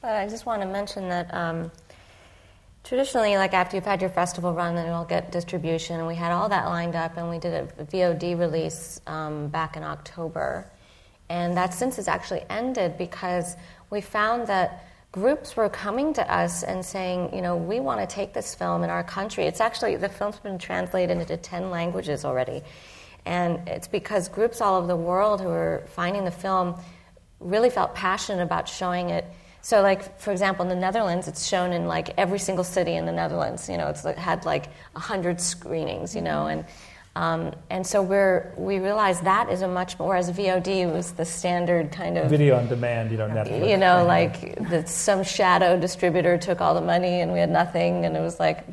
But 0.00 0.12
I 0.12 0.26
just 0.28 0.46
want 0.46 0.62
to 0.62 0.68
mention 0.68 1.08
that 1.10 1.32
um, 1.34 1.70
traditionally, 2.84 3.36
like 3.36 3.52
after 3.52 3.76
you've 3.76 3.84
had 3.84 4.00
your 4.00 4.10
festival 4.10 4.54
run, 4.54 4.74
then 4.74 4.86
you'll 4.86 5.04
get 5.04 5.30
distribution. 5.30 5.98
And 5.98 6.06
we 6.06 6.14
had 6.14 6.32
all 6.32 6.48
that 6.48 6.66
lined 6.66 6.96
up, 6.96 7.18
and 7.18 7.28
we 7.28 7.38
did 7.38 7.70
a 7.78 7.84
VOD 7.84 8.38
release 8.38 9.00
um, 9.06 9.48
back 9.48 9.76
in 9.76 9.82
October. 9.82 10.70
And 11.28 11.56
that 11.56 11.74
since 11.74 11.96
has 11.96 12.08
actually 12.08 12.44
ended 12.48 12.96
because 12.96 13.56
we 13.90 14.00
found 14.00 14.46
that 14.46 14.89
groups 15.12 15.56
were 15.56 15.68
coming 15.68 16.12
to 16.14 16.32
us 16.32 16.62
and 16.62 16.84
saying, 16.84 17.34
you 17.34 17.42
know, 17.42 17.56
we 17.56 17.80
want 17.80 18.00
to 18.00 18.06
take 18.06 18.32
this 18.32 18.54
film 18.54 18.84
in 18.84 18.90
our 18.90 19.02
country. 19.02 19.44
It's 19.44 19.60
actually, 19.60 19.96
the 19.96 20.08
film's 20.08 20.38
been 20.38 20.58
translated 20.58 21.18
into 21.18 21.36
10 21.36 21.70
languages 21.70 22.24
already. 22.24 22.62
And 23.26 23.68
it's 23.68 23.88
because 23.88 24.28
groups 24.28 24.60
all 24.60 24.76
over 24.76 24.86
the 24.86 24.96
world 24.96 25.40
who 25.40 25.48
are 25.48 25.84
finding 25.88 26.24
the 26.24 26.30
film 26.30 26.80
really 27.40 27.70
felt 27.70 27.94
passionate 27.94 28.42
about 28.42 28.68
showing 28.68 29.10
it. 29.10 29.24
So, 29.62 29.82
like, 29.82 30.18
for 30.18 30.30
example, 30.30 30.62
in 30.62 30.68
the 30.68 30.76
Netherlands, 30.76 31.28
it's 31.28 31.46
shown 31.46 31.72
in 31.72 31.86
like 31.86 32.14
every 32.16 32.38
single 32.38 32.64
city 32.64 32.94
in 32.94 33.04
the 33.04 33.12
Netherlands. 33.12 33.68
You 33.68 33.76
know, 33.76 33.88
it's 33.88 34.02
had 34.02 34.46
like 34.46 34.66
100 34.92 35.40
screenings, 35.40 36.14
you 36.14 36.22
know, 36.22 36.44
mm-hmm. 36.44 36.60
and 36.60 36.64
um, 37.16 37.52
and 37.70 37.84
so 37.84 38.02
we're, 38.02 38.52
we 38.56 38.78
realized 38.78 39.24
that 39.24 39.50
is 39.50 39.62
a 39.62 39.68
much 39.68 39.98
more, 39.98 40.10
whereas 40.10 40.30
VOD 40.30 40.92
was 40.92 41.12
the 41.12 41.24
standard 41.24 41.90
kind 41.90 42.16
of. 42.16 42.30
Video 42.30 42.56
on 42.56 42.68
demand, 42.68 43.10
you 43.10 43.16
know, 43.16 43.28
Netflix. 43.28 43.68
You 43.68 43.76
know, 43.76 44.04
like 44.04 44.56
the, 44.68 44.86
some 44.86 45.24
shadow 45.24 45.78
distributor 45.78 46.38
took 46.38 46.60
all 46.60 46.74
the 46.74 46.80
money 46.80 47.20
and 47.20 47.32
we 47.32 47.40
had 47.40 47.50
nothing, 47.50 48.04
and 48.04 48.16
it 48.16 48.20
was 48.20 48.38
like, 48.38 48.64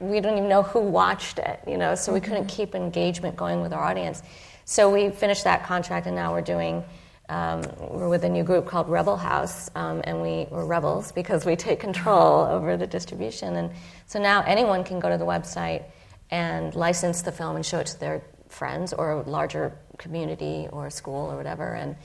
we 0.00 0.20
don't 0.20 0.36
even 0.36 0.48
know 0.48 0.62
who 0.62 0.80
watched 0.80 1.38
it, 1.38 1.60
you 1.66 1.78
know, 1.78 1.94
so 1.94 2.12
we 2.12 2.18
mm-hmm. 2.18 2.28
couldn't 2.28 2.46
keep 2.46 2.74
engagement 2.74 3.36
going 3.36 3.60
with 3.60 3.72
our 3.72 3.82
audience. 3.82 4.22
So 4.64 4.92
we 4.92 5.10
finished 5.10 5.44
that 5.44 5.64
contract, 5.64 6.06
and 6.06 6.16
now 6.16 6.32
we're 6.32 6.40
doing. 6.40 6.84
Um, 7.28 7.62
we're 7.80 8.08
with 8.08 8.22
a 8.24 8.28
new 8.28 8.44
group 8.44 8.66
called 8.66 8.88
Rebel 8.88 9.16
House, 9.16 9.68
um, 9.74 10.00
and 10.04 10.22
we, 10.22 10.46
we're 10.50 10.64
rebels 10.64 11.10
because 11.10 11.44
we 11.44 11.56
take 11.56 11.80
control 11.80 12.44
over 12.44 12.76
the 12.76 12.86
distribution. 12.86 13.56
And 13.56 13.70
so 14.06 14.20
now 14.20 14.42
anyone 14.42 14.84
can 14.84 15.00
go 15.00 15.08
to 15.08 15.18
the 15.18 15.24
website 15.24 15.84
and 16.30 16.74
license 16.74 17.22
the 17.22 17.32
film 17.32 17.56
and 17.56 17.64
show 17.64 17.78
it 17.78 17.86
to 17.86 18.00
their 18.00 18.22
friends 18.48 18.92
or 18.92 19.12
a 19.12 19.22
larger 19.22 19.78
community 19.98 20.68
or 20.72 20.90
school 20.90 21.30
or 21.30 21.36
whatever. 21.36 21.74
And, 21.74 21.96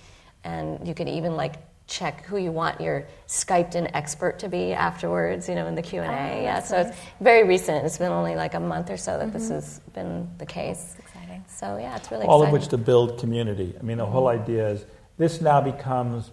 and 0.44 0.88
you 0.88 0.94
can 0.94 1.08
even 1.08 1.36
like 1.36 1.56
check 1.88 2.26
who 2.26 2.38
you 2.38 2.52
want 2.52 2.80
your 2.80 3.06
Skyped 3.28 3.76
in 3.76 3.94
expert 3.96 4.40
to 4.40 4.50
be 4.50 4.72
afterwards, 4.72 5.50
you 5.50 5.56
know, 5.56 5.68
in 5.68 5.76
the 5.76 5.82
Q&A. 5.82 6.06
Oh, 6.06 6.08
yeah, 6.08 6.62
so 6.62 6.78
nice. 6.78 6.88
it's 6.88 6.98
very 7.20 7.44
recent. 7.44 7.86
It's 7.86 7.98
been 7.98 8.12
only 8.12 8.36
like 8.36 8.54
a 8.54 8.60
month 8.60 8.90
or 8.90 8.98
so 8.98 9.18
that 9.18 9.28
mm-hmm. 9.28 9.34
this 9.38 9.50
has 9.50 9.80
been 9.94 10.30
the 10.38 10.46
case. 10.46 10.96
That's 10.98 11.00
exciting. 11.00 11.46
So 11.48 11.78
yeah, 11.78 11.96
it's 11.98 12.10
really 12.10 12.26
All 12.26 12.42
exciting. 12.42 12.56
of 12.56 12.62
which 12.62 12.70
to 12.70 12.78
build 12.78 13.20
community. 13.20 13.76
I 13.78 13.84
mean, 13.84 13.98
the 13.98 14.06
whole 14.06 14.28
idea 14.28 14.70
is 14.70 14.86
this 15.18 15.42
now 15.42 15.60
becomes 15.60 16.32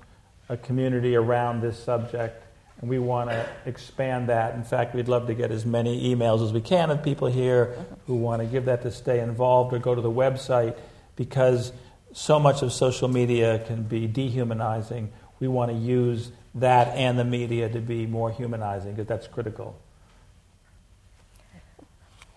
a 0.48 0.56
community 0.56 1.16
around 1.16 1.60
this 1.60 1.78
subject 1.82 2.42
and 2.80 2.88
we 2.88 2.98
want 2.98 3.30
to 3.30 3.46
expand 3.66 4.28
that. 4.28 4.54
In 4.54 4.62
fact, 4.62 4.94
we'd 4.94 5.08
love 5.08 5.26
to 5.26 5.34
get 5.34 5.50
as 5.50 5.66
many 5.66 6.14
emails 6.14 6.44
as 6.44 6.52
we 6.52 6.60
can 6.60 6.90
of 6.90 7.02
people 7.02 7.28
here 7.28 7.74
who 8.06 8.14
want 8.14 8.40
to 8.40 8.46
give 8.46 8.66
that 8.66 8.82
to 8.82 8.90
stay 8.90 9.20
involved 9.20 9.72
or 9.74 9.78
go 9.78 9.94
to 9.94 10.00
the 10.00 10.10
website 10.10 10.76
because 11.16 11.72
so 12.12 12.38
much 12.38 12.62
of 12.62 12.72
social 12.72 13.08
media 13.08 13.58
can 13.66 13.82
be 13.82 14.06
dehumanizing. 14.06 15.10
We 15.40 15.48
want 15.48 15.72
to 15.72 15.76
use 15.76 16.30
that 16.54 16.88
and 16.88 17.18
the 17.18 17.24
media 17.24 17.68
to 17.68 17.80
be 17.80 18.06
more 18.06 18.30
humanizing 18.30 18.92
because 18.92 19.06
that's 19.06 19.26
critical. 19.26 19.78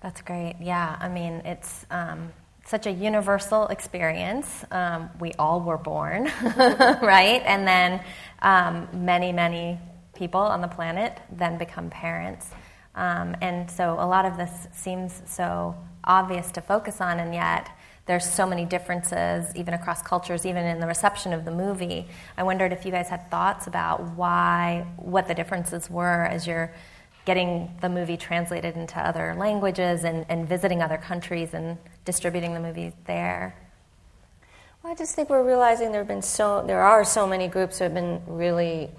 That's 0.01 0.21
great. 0.21 0.55
Yeah, 0.59 0.97
I 0.99 1.07
mean, 1.09 1.33
it's 1.45 1.85
um, 1.91 2.33
such 2.65 2.87
a 2.87 2.91
universal 2.91 3.67
experience. 3.67 4.65
Um, 4.71 5.11
we 5.19 5.33
all 5.33 5.61
were 5.61 5.77
born, 5.77 6.23
right? 6.43 7.43
And 7.45 7.67
then 7.67 8.03
um, 8.41 8.87
many, 8.93 9.31
many 9.31 9.77
people 10.21 10.41
on 10.41 10.61
the 10.61 10.67
planet 10.67 11.19
then 11.31 11.57
become 11.57 11.89
parents. 11.89 12.51
Um, 12.93 13.35
and 13.41 13.71
so 13.71 13.93
a 13.93 14.05
lot 14.05 14.23
of 14.23 14.37
this 14.37 14.67
seems 14.71 15.19
so 15.25 15.75
obvious 16.03 16.51
to 16.51 16.61
focus 16.61 17.01
on, 17.01 17.19
and 17.19 17.33
yet 17.33 17.75
there's 18.05 18.29
so 18.29 18.45
many 18.45 18.63
differences, 18.63 19.51
even 19.55 19.73
across 19.73 20.03
cultures, 20.03 20.45
even 20.45 20.63
in 20.63 20.79
the 20.79 20.85
reception 20.85 21.33
of 21.33 21.43
the 21.43 21.49
movie. 21.49 22.07
I 22.37 22.43
wondered 22.43 22.71
if 22.71 22.85
you 22.85 22.91
guys 22.91 23.09
had 23.09 23.31
thoughts 23.31 23.65
about 23.65 24.11
why, 24.15 24.85
what 24.97 25.27
the 25.27 25.33
differences 25.33 25.89
were 25.89 26.25
as 26.25 26.45
you're 26.45 26.71
getting 27.25 27.73
the 27.81 27.89
movie 27.89 28.17
translated 28.17 28.75
into 28.75 28.99
other 28.99 29.33
languages 29.35 30.03
and, 30.03 30.23
and 30.29 30.47
visiting 30.47 30.83
other 30.83 30.99
countries 30.99 31.55
and 31.55 31.79
distributing 32.05 32.53
the 32.53 32.59
movie 32.59 32.93
there. 33.05 33.55
Well, 34.83 34.93
I 34.93 34.95
just 34.95 35.15
think 35.15 35.31
we're 35.31 35.43
realizing 35.43 35.91
there 35.91 36.01
have 36.01 36.07
been 36.07 36.21
so 36.21 36.63
there 36.67 36.83
are 36.83 37.03
so 37.03 37.25
many 37.25 37.47
groups 37.47 37.79
who 37.79 37.85
have 37.85 37.93
been 37.95 38.21
really 38.27 38.91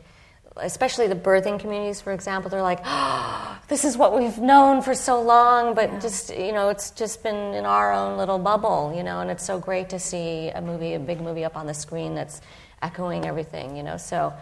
especially 0.56 1.06
the 1.06 1.14
birthing 1.16 1.58
communities, 1.58 2.00
for 2.00 2.12
example, 2.12 2.50
they're 2.50 2.62
like, 2.62 2.80
oh, 2.84 3.58
this 3.68 3.84
is 3.84 3.96
what 3.96 4.16
we've 4.16 4.38
known 4.38 4.82
for 4.82 4.94
so 4.94 5.20
long, 5.22 5.74
but 5.74 5.90
yeah. 5.90 5.98
just, 6.00 6.36
you 6.36 6.52
know, 6.52 6.68
it's 6.68 6.90
just 6.90 7.22
been 7.22 7.54
in 7.54 7.64
our 7.64 7.92
own 7.92 8.18
little 8.18 8.38
bubble, 8.38 8.92
you 8.94 9.02
know, 9.02 9.20
and 9.20 9.30
it's 9.30 9.44
so 9.44 9.58
great 9.58 9.88
to 9.90 9.98
see 9.98 10.48
a 10.48 10.60
movie, 10.60 10.94
a 10.94 10.98
big 10.98 11.20
movie 11.20 11.44
up 11.44 11.56
on 11.56 11.66
the 11.66 11.74
screen 11.74 12.14
that's 12.14 12.40
echoing 12.82 13.24
everything, 13.24 13.76
you 13.76 13.82
know. 13.82 13.96
So, 13.96 14.32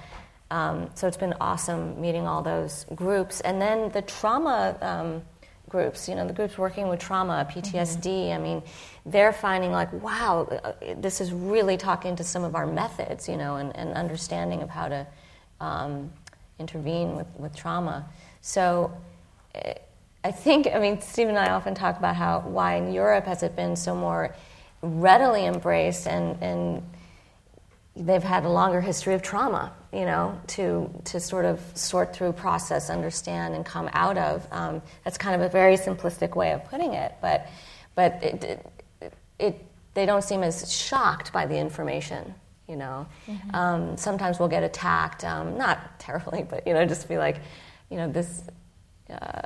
um, 0.51 0.91
so 0.95 1.07
it's 1.07 1.17
been 1.17 1.35
awesome 1.41 2.01
meeting 2.01 2.27
all 2.27 2.43
those 2.43 2.87
groups. 2.95 3.41
And 3.41 3.61
then 3.61 3.91
the 3.91 4.03
trauma 4.03 4.77
um, 4.81 5.23
groups, 5.69 6.09
you 6.09 6.15
know, 6.17 6.27
the 6.27 6.33
groups 6.33 6.59
working 6.59 6.89
with 6.89 6.99
trauma, 6.99 7.47
PTSD, 7.49 8.03
mm-hmm. 8.03 8.35
I 8.35 8.39
mean, 8.43 8.63
they're 9.07 9.33
finding 9.33 9.71
like, 9.71 9.93
wow, 10.03 10.49
uh, 10.65 10.73
this 10.97 11.21
is 11.21 11.33
really 11.33 11.77
talking 11.77 12.17
to 12.17 12.25
some 12.25 12.43
of 12.43 12.55
our 12.55 12.67
methods, 12.67 13.29
you 13.29 13.37
know, 13.37 13.57
and, 13.57 13.75
and 13.77 13.93
understanding 13.93 14.63
of 14.63 14.71
how 14.71 14.89
to 14.89 15.07
um, 15.61 16.11
intervene 16.59 17.17
with, 17.17 17.27
with 17.39 17.55
trauma. 17.55 18.07
So 18.41 18.93
eh, 19.55 19.75
I 20.23 20.31
think, 20.31 20.67
I 20.73 20.79
mean, 20.79 21.01
Steve 21.01 21.29
and 21.29 21.39
I 21.39 21.51
often 21.51 21.75
talk 21.75 21.99
about 21.99 22.17
how 22.17 22.41
why 22.41 22.77
in 22.77 22.93
Europe 22.93 23.25
has 23.25 23.43
it 23.43 23.57
been 23.57 23.77
so 23.77 23.95
more 23.95 24.35
readily 24.83 25.47
embraced 25.47 26.07
and, 26.07 26.43
and 26.43 26.83
they've 27.97 28.23
had 28.23 28.45
a 28.45 28.49
longer 28.49 28.81
history 28.81 29.15
of 29.15 29.23
trauma, 29.23 29.73
you 29.93 30.05
know, 30.05 30.39
to, 30.49 30.91
to 31.05 31.21
sort 31.21 31.45
of 31.45 31.61
sort 31.75 32.15
through, 32.15 32.33
process, 32.33 32.91
understand, 32.91 33.55
and 33.55 33.65
come 33.65 33.89
out 33.93 34.19
of. 34.19 34.47
Um, 34.53 34.83
that's 35.05 35.19
kind 35.19 35.35
of 35.35 35.41
a 35.41 35.49
very 35.49 35.77
simplistic 35.77 36.37
way 36.37 36.53
of 36.53 36.65
putting 36.67 36.95
it, 36.95 37.15
but, 37.21 37.47
but 37.95 38.23
it, 38.23 38.45
it, 38.45 39.13
it 39.39 39.65
they 39.95 40.07
don't 40.07 40.23
seem 40.23 40.43
as 40.43 40.73
shocked 40.73 41.33
by 41.33 41.47
the 41.47 41.59
information, 41.59 42.35
you 42.71 42.77
know. 42.77 43.07
Mm-hmm. 43.27 43.55
Um, 43.55 43.97
sometimes 43.97 44.39
we'll 44.39 44.49
get 44.49 44.63
attacked, 44.63 45.25
um, 45.25 45.59
not 45.59 45.79
terribly, 45.99 46.47
but, 46.49 46.67
you 46.67 46.73
know, 46.73 46.87
just 46.87 47.09
be 47.09 47.19
like, 47.19 47.41
you 47.91 47.97
know, 47.97 48.11
this. 48.11 48.43
Uh, 49.11 49.43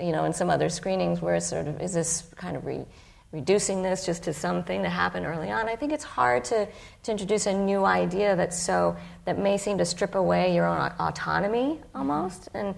you 0.00 0.10
know, 0.10 0.24
in 0.24 0.32
some 0.32 0.50
other 0.50 0.68
screenings 0.68 1.22
where 1.22 1.36
it's 1.36 1.46
sort 1.46 1.68
of, 1.68 1.80
is 1.80 1.92
this 1.92 2.28
kind 2.34 2.56
of 2.56 2.66
re- 2.66 2.84
reducing 3.30 3.82
this 3.82 4.06
just 4.06 4.24
to 4.24 4.32
something 4.32 4.82
that 4.82 4.90
happened 4.90 5.26
early 5.26 5.50
on. 5.50 5.68
I 5.68 5.76
think 5.76 5.92
it's 5.92 6.02
hard 6.02 6.44
to, 6.46 6.66
to 7.04 7.10
introduce 7.10 7.46
a 7.46 7.52
new 7.52 7.84
idea 7.84 8.34
that's 8.34 8.60
so 8.60 8.96
that 9.24 9.38
may 9.38 9.56
seem 9.56 9.78
to 9.78 9.84
strip 9.84 10.14
away 10.14 10.54
your 10.54 10.66
own 10.66 10.92
autonomy 10.98 11.80
almost. 11.94 12.48
And 12.54 12.74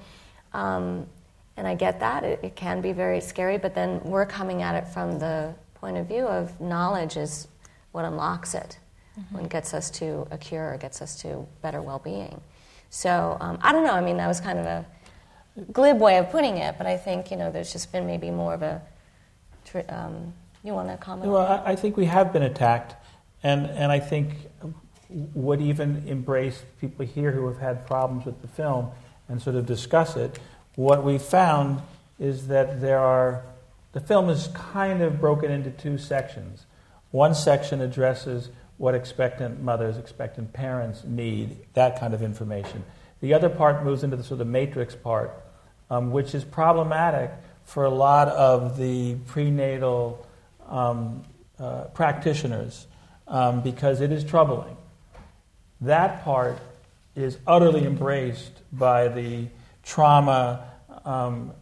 um, 0.53 1.07
and 1.57 1.69
I 1.69 1.75
get 1.75 2.01
that 2.01 2.25
it, 2.25 2.41
it, 2.43 2.57
can 2.57 2.81
be 2.81 2.93
very 2.93 3.21
scary. 3.21 3.59
But 3.59 3.75
then 3.75 4.01
we're 4.03 4.27
coming 4.27 4.63
at 4.63 4.75
it 4.75 4.89
from 4.89 5.19
the 5.19 5.55
point 5.75 5.97
of 5.97 6.07
view 6.07 6.27
of 6.27 6.59
knowledge 6.61 7.17
is 7.17 7.49
what 7.93 8.05
unlocks 8.05 8.55
it, 8.55 8.79
mm-hmm. 9.21 9.39
what 9.39 9.49
gets 9.51 9.75
us 9.75 9.91
to 9.93 10.27
a 10.31 10.39
cure, 10.39 10.75
or 10.75 10.77
gets 10.79 11.03
us 11.03 11.21
to 11.23 11.47
better 11.63 11.83
well-being. 11.83 12.41
So 12.91 13.37
um, 13.41 13.59
I 13.63 13.73
don't 13.73 13.85
know. 13.85 13.95
I 13.95 14.01
mean, 14.01 14.17
that 14.17 14.27
was 14.27 14.41
kind 14.41 14.59
of 14.59 14.67
a 14.67 14.87
glib 15.73 16.01
way 16.01 16.19
of 16.19 16.31
putting 16.31 16.57
it, 16.59 16.77
but 16.79 16.87
I 16.87 16.97
think 16.97 17.31
you 17.31 17.37
know 17.37 17.51
there's 17.51 17.73
just 17.73 17.93
been 17.93 18.07
maybe 18.07 18.31
more 18.31 18.55
of 18.55 18.63
a 18.63 18.83
um, 19.89 20.33
you 20.63 20.75
want 20.75 20.89
to 20.89 20.97
comment? 20.97 21.31
Well, 21.31 21.47
I, 21.47 21.73
I 21.73 21.77
think 21.77 21.97
we 21.97 22.07
have 22.07 22.33
been 22.33 22.43
attacked, 22.43 22.95
and, 23.43 23.67
and 23.67 23.91
I 23.91 24.01
think 24.01 24.35
would 25.09 25.61
even 25.61 26.05
embrace 26.07 26.63
people 26.81 27.05
here 27.05 27.33
who 27.33 27.47
have 27.49 27.59
had 27.59 27.87
problems 27.87 28.25
with 28.25 28.41
the 28.43 28.49
film 28.49 28.91
and 29.29 29.41
sort 29.41 29.57
of 29.57 29.67
discuss 29.67 30.17
it. 30.17 30.39
What 30.77 31.03
we 31.05 31.19
found 31.19 31.81
is 32.19 32.49
that 32.49 32.81
there 32.81 33.01
are, 33.01 33.43
the 33.93 34.01
film 34.01 34.29
is 34.29 34.49
kind 34.55 35.03
of 35.03 35.21
broken 35.21 35.51
into 35.51 35.71
two 35.71 35.99
sections. 35.99 36.67
One 37.11 37.35
section 37.35 37.81
addresses 37.81 38.51
what 38.81 38.95
expectant 38.95 39.63
mothers, 39.63 39.99
expectant 39.99 40.51
parents 40.55 41.05
need, 41.05 41.55
that 41.75 42.01
kind 42.01 42.15
of 42.15 42.23
information. 42.23 42.83
The 43.21 43.35
other 43.35 43.51
part 43.51 43.85
moves 43.85 44.03
into 44.03 44.17
the 44.17 44.25
sort 44.25 44.41
of 44.41 44.47
matrix 44.47 44.95
part, 44.95 45.39
um, 45.91 46.13
which 46.13 46.35
is 46.35 46.45
problematic 46.45 47.31
for 47.67 47.85
a 47.85 47.91
lot 47.91 48.29
of 48.29 48.79
the 48.79 49.17
prenatal 49.27 50.27
um, 50.67 51.23
uh, 51.59 51.83
practitioners 51.93 52.87
um, 53.29 53.61
because 53.61 54.01
it 54.01 54.13
is 54.13 54.25
troubling. 54.25 54.79
That 55.83 56.25
part 56.25 56.59
is 57.15 57.37
utterly 57.47 57.85
embraced 57.85 58.63
by 58.73 59.09
the 59.09 59.49
trauma 59.83 60.71
um, 61.05 61.53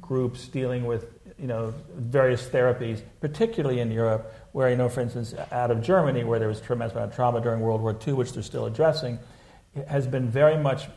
groups 0.00 0.46
dealing 0.46 0.86
with 0.86 1.06
you 1.40 1.48
know 1.48 1.74
various 1.96 2.46
therapies, 2.46 3.02
particularly 3.20 3.80
in 3.80 3.90
Europe, 3.90 4.32
where 4.52 4.70
you 4.70 4.76
know, 4.76 4.88
for 4.88 5.00
instance, 5.00 5.34
out 5.52 5.70
of 5.70 5.82
Germany, 5.82 6.24
where 6.24 6.38
there 6.38 6.48
was 6.48 6.60
tremendous 6.60 6.94
amount 6.94 7.10
of 7.10 7.16
trauma 7.16 7.40
during 7.40 7.60
World 7.60 7.80
War 7.80 7.96
II, 8.06 8.14
which 8.14 8.32
they're 8.32 8.42
still 8.42 8.66
addressing, 8.66 9.18
has 9.88 10.06
been 10.06 10.28
very 10.28 10.56
much 10.56 10.88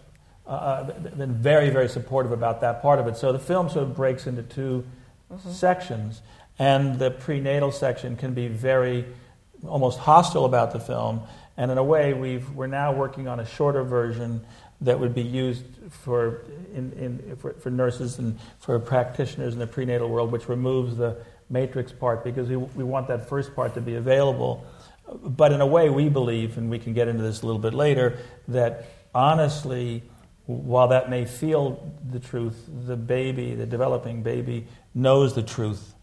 uh, 0.47 0.49
uh, 0.49 0.99
been 1.15 1.33
very 1.33 1.69
very 1.69 1.87
supportive 1.87 2.31
about 2.31 2.61
that 2.61 2.81
part 2.81 2.99
of 2.99 3.07
it. 3.07 3.15
So 3.15 3.31
the 3.31 3.39
film 3.39 3.69
sort 3.69 3.83
of 3.83 3.95
breaks 3.95 4.25
into 4.27 4.43
2 4.43 4.83
mm-hmm. 5.31 5.51
sections. 5.51 6.21
And 6.61 6.99
the 6.99 7.09
prenatal 7.09 7.71
section 7.71 8.15
can 8.15 8.35
be 8.35 8.47
very 8.47 9.05
almost 9.67 9.97
hostile 9.97 10.45
about 10.45 10.71
the 10.73 10.79
film. 10.79 11.21
And 11.57 11.71
in 11.71 11.79
a 11.79 11.83
way, 11.83 12.13
we've, 12.13 12.47
we're 12.51 12.67
now 12.67 12.93
working 12.93 13.27
on 13.27 13.39
a 13.39 13.45
shorter 13.45 13.83
version 13.83 14.45
that 14.81 14.99
would 14.99 15.15
be 15.15 15.23
used 15.23 15.63
for, 15.89 16.41
in, 16.73 16.91
in, 16.93 17.35
for, 17.37 17.53
for, 17.53 17.71
nurses 17.71 18.19
and 18.19 18.39
for 18.59 18.77
practitioners 18.79 19.53
in 19.53 19.59
the 19.59 19.65
prenatal 19.65 20.07
world, 20.07 20.31
which 20.31 20.47
removes 20.49 20.97
the 20.97 21.17
matrix 21.51 21.91
part 21.91 22.23
because 22.23 22.49
we, 22.49 22.57
we 22.57 22.83
want 22.83 23.07
that 23.07 23.27
first 23.27 23.55
part 23.55 23.73
to 23.75 23.81
be 23.81 23.95
available. 23.95 24.65
But 25.23 25.51
in 25.51 25.61
a 25.61 25.65
way, 25.65 25.89
we 25.89 26.09
believe, 26.09 26.57
and 26.57 26.69
we 26.69 26.79
can 26.79 26.93
get 26.93 27.07
into 27.07 27.21
this 27.21 27.41
a 27.41 27.45
little 27.45 27.61
bit 27.61 27.73
later, 27.73 28.19
that 28.47 28.85
honestly, 29.13 30.03
while 30.45 30.87
that 30.87 31.09
may 31.09 31.25
feel 31.25 31.91
the 32.09 32.19
truth, 32.19 32.69
the 32.85 32.95
baby, 32.95 33.55
the 33.55 33.65
developing 33.65 34.23
baby, 34.23 34.67
knows 34.93 35.33
the 35.35 35.43
truth 35.43 35.93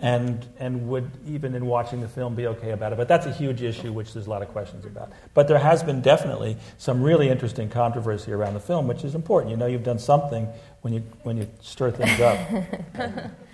and, 0.00 0.46
and 0.58 0.88
would, 0.88 1.10
even 1.26 1.54
in 1.54 1.66
watching 1.66 2.00
the 2.00 2.08
film, 2.08 2.34
be 2.34 2.46
okay 2.48 2.70
about 2.70 2.92
it. 2.92 2.96
But 2.96 3.08
that's 3.08 3.26
a 3.26 3.32
huge 3.32 3.62
issue, 3.62 3.92
which 3.92 4.12
there's 4.12 4.26
a 4.26 4.30
lot 4.30 4.42
of 4.42 4.48
questions 4.48 4.84
about. 4.84 5.12
But 5.34 5.48
there 5.48 5.58
has 5.58 5.82
been 5.82 6.00
definitely 6.00 6.56
some 6.78 7.02
really 7.02 7.28
interesting 7.28 7.68
controversy 7.68 8.32
around 8.32 8.54
the 8.54 8.60
film, 8.60 8.88
which 8.88 9.04
is 9.04 9.14
important. 9.14 9.50
You 9.50 9.56
know, 9.56 9.66
you've 9.66 9.84
done 9.84 9.98
something 9.98 10.48
when 10.82 10.92
you, 10.92 11.00
when 11.22 11.36
you 11.36 11.48
stir 11.60 11.90
things 11.90 12.20
up. 12.20 13.30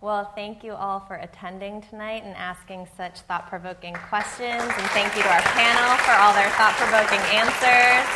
Well, 0.00 0.30
thank 0.36 0.62
you 0.62 0.74
all 0.74 1.00
for 1.00 1.16
attending 1.16 1.82
tonight 1.82 2.22
and 2.24 2.36
asking 2.36 2.86
such 2.96 3.20
thought 3.22 3.48
provoking 3.48 3.94
questions. 3.94 4.62
And 4.62 4.86
thank 4.94 5.16
you 5.16 5.22
to 5.22 5.28
our 5.28 5.42
panel 5.42 5.96
for 6.04 6.12
all 6.12 6.32
their 6.34 6.48
thought 6.50 6.74
provoking 6.78 7.18
answers 7.34 8.06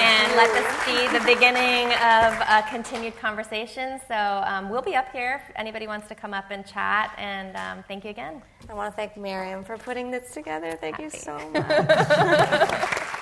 and 0.00 0.32
let 0.34 0.50
this 0.52 0.66
be 0.84 1.16
the 1.16 1.24
beginning 1.24 1.92
of 1.94 2.34
a 2.48 2.68
continued 2.68 3.16
conversation. 3.18 4.00
So 4.08 4.14
um, 4.14 4.68
we'll 4.68 4.82
be 4.82 4.96
up 4.96 5.12
here 5.12 5.40
if 5.48 5.54
anybody 5.54 5.86
wants 5.86 6.08
to 6.08 6.16
come 6.16 6.34
up 6.34 6.50
and 6.50 6.66
chat. 6.66 7.14
And 7.16 7.56
um, 7.56 7.84
thank 7.86 8.02
you 8.02 8.10
again. 8.10 8.42
I 8.68 8.74
want 8.74 8.92
to 8.92 8.96
thank 8.96 9.16
Maryam 9.16 9.62
for 9.62 9.78
putting 9.78 10.10
this 10.10 10.34
together. 10.34 10.76
Thank 10.80 10.96
Happy. 10.96 11.04
you 11.04 11.10
so 11.10 11.38
much. 11.52 13.18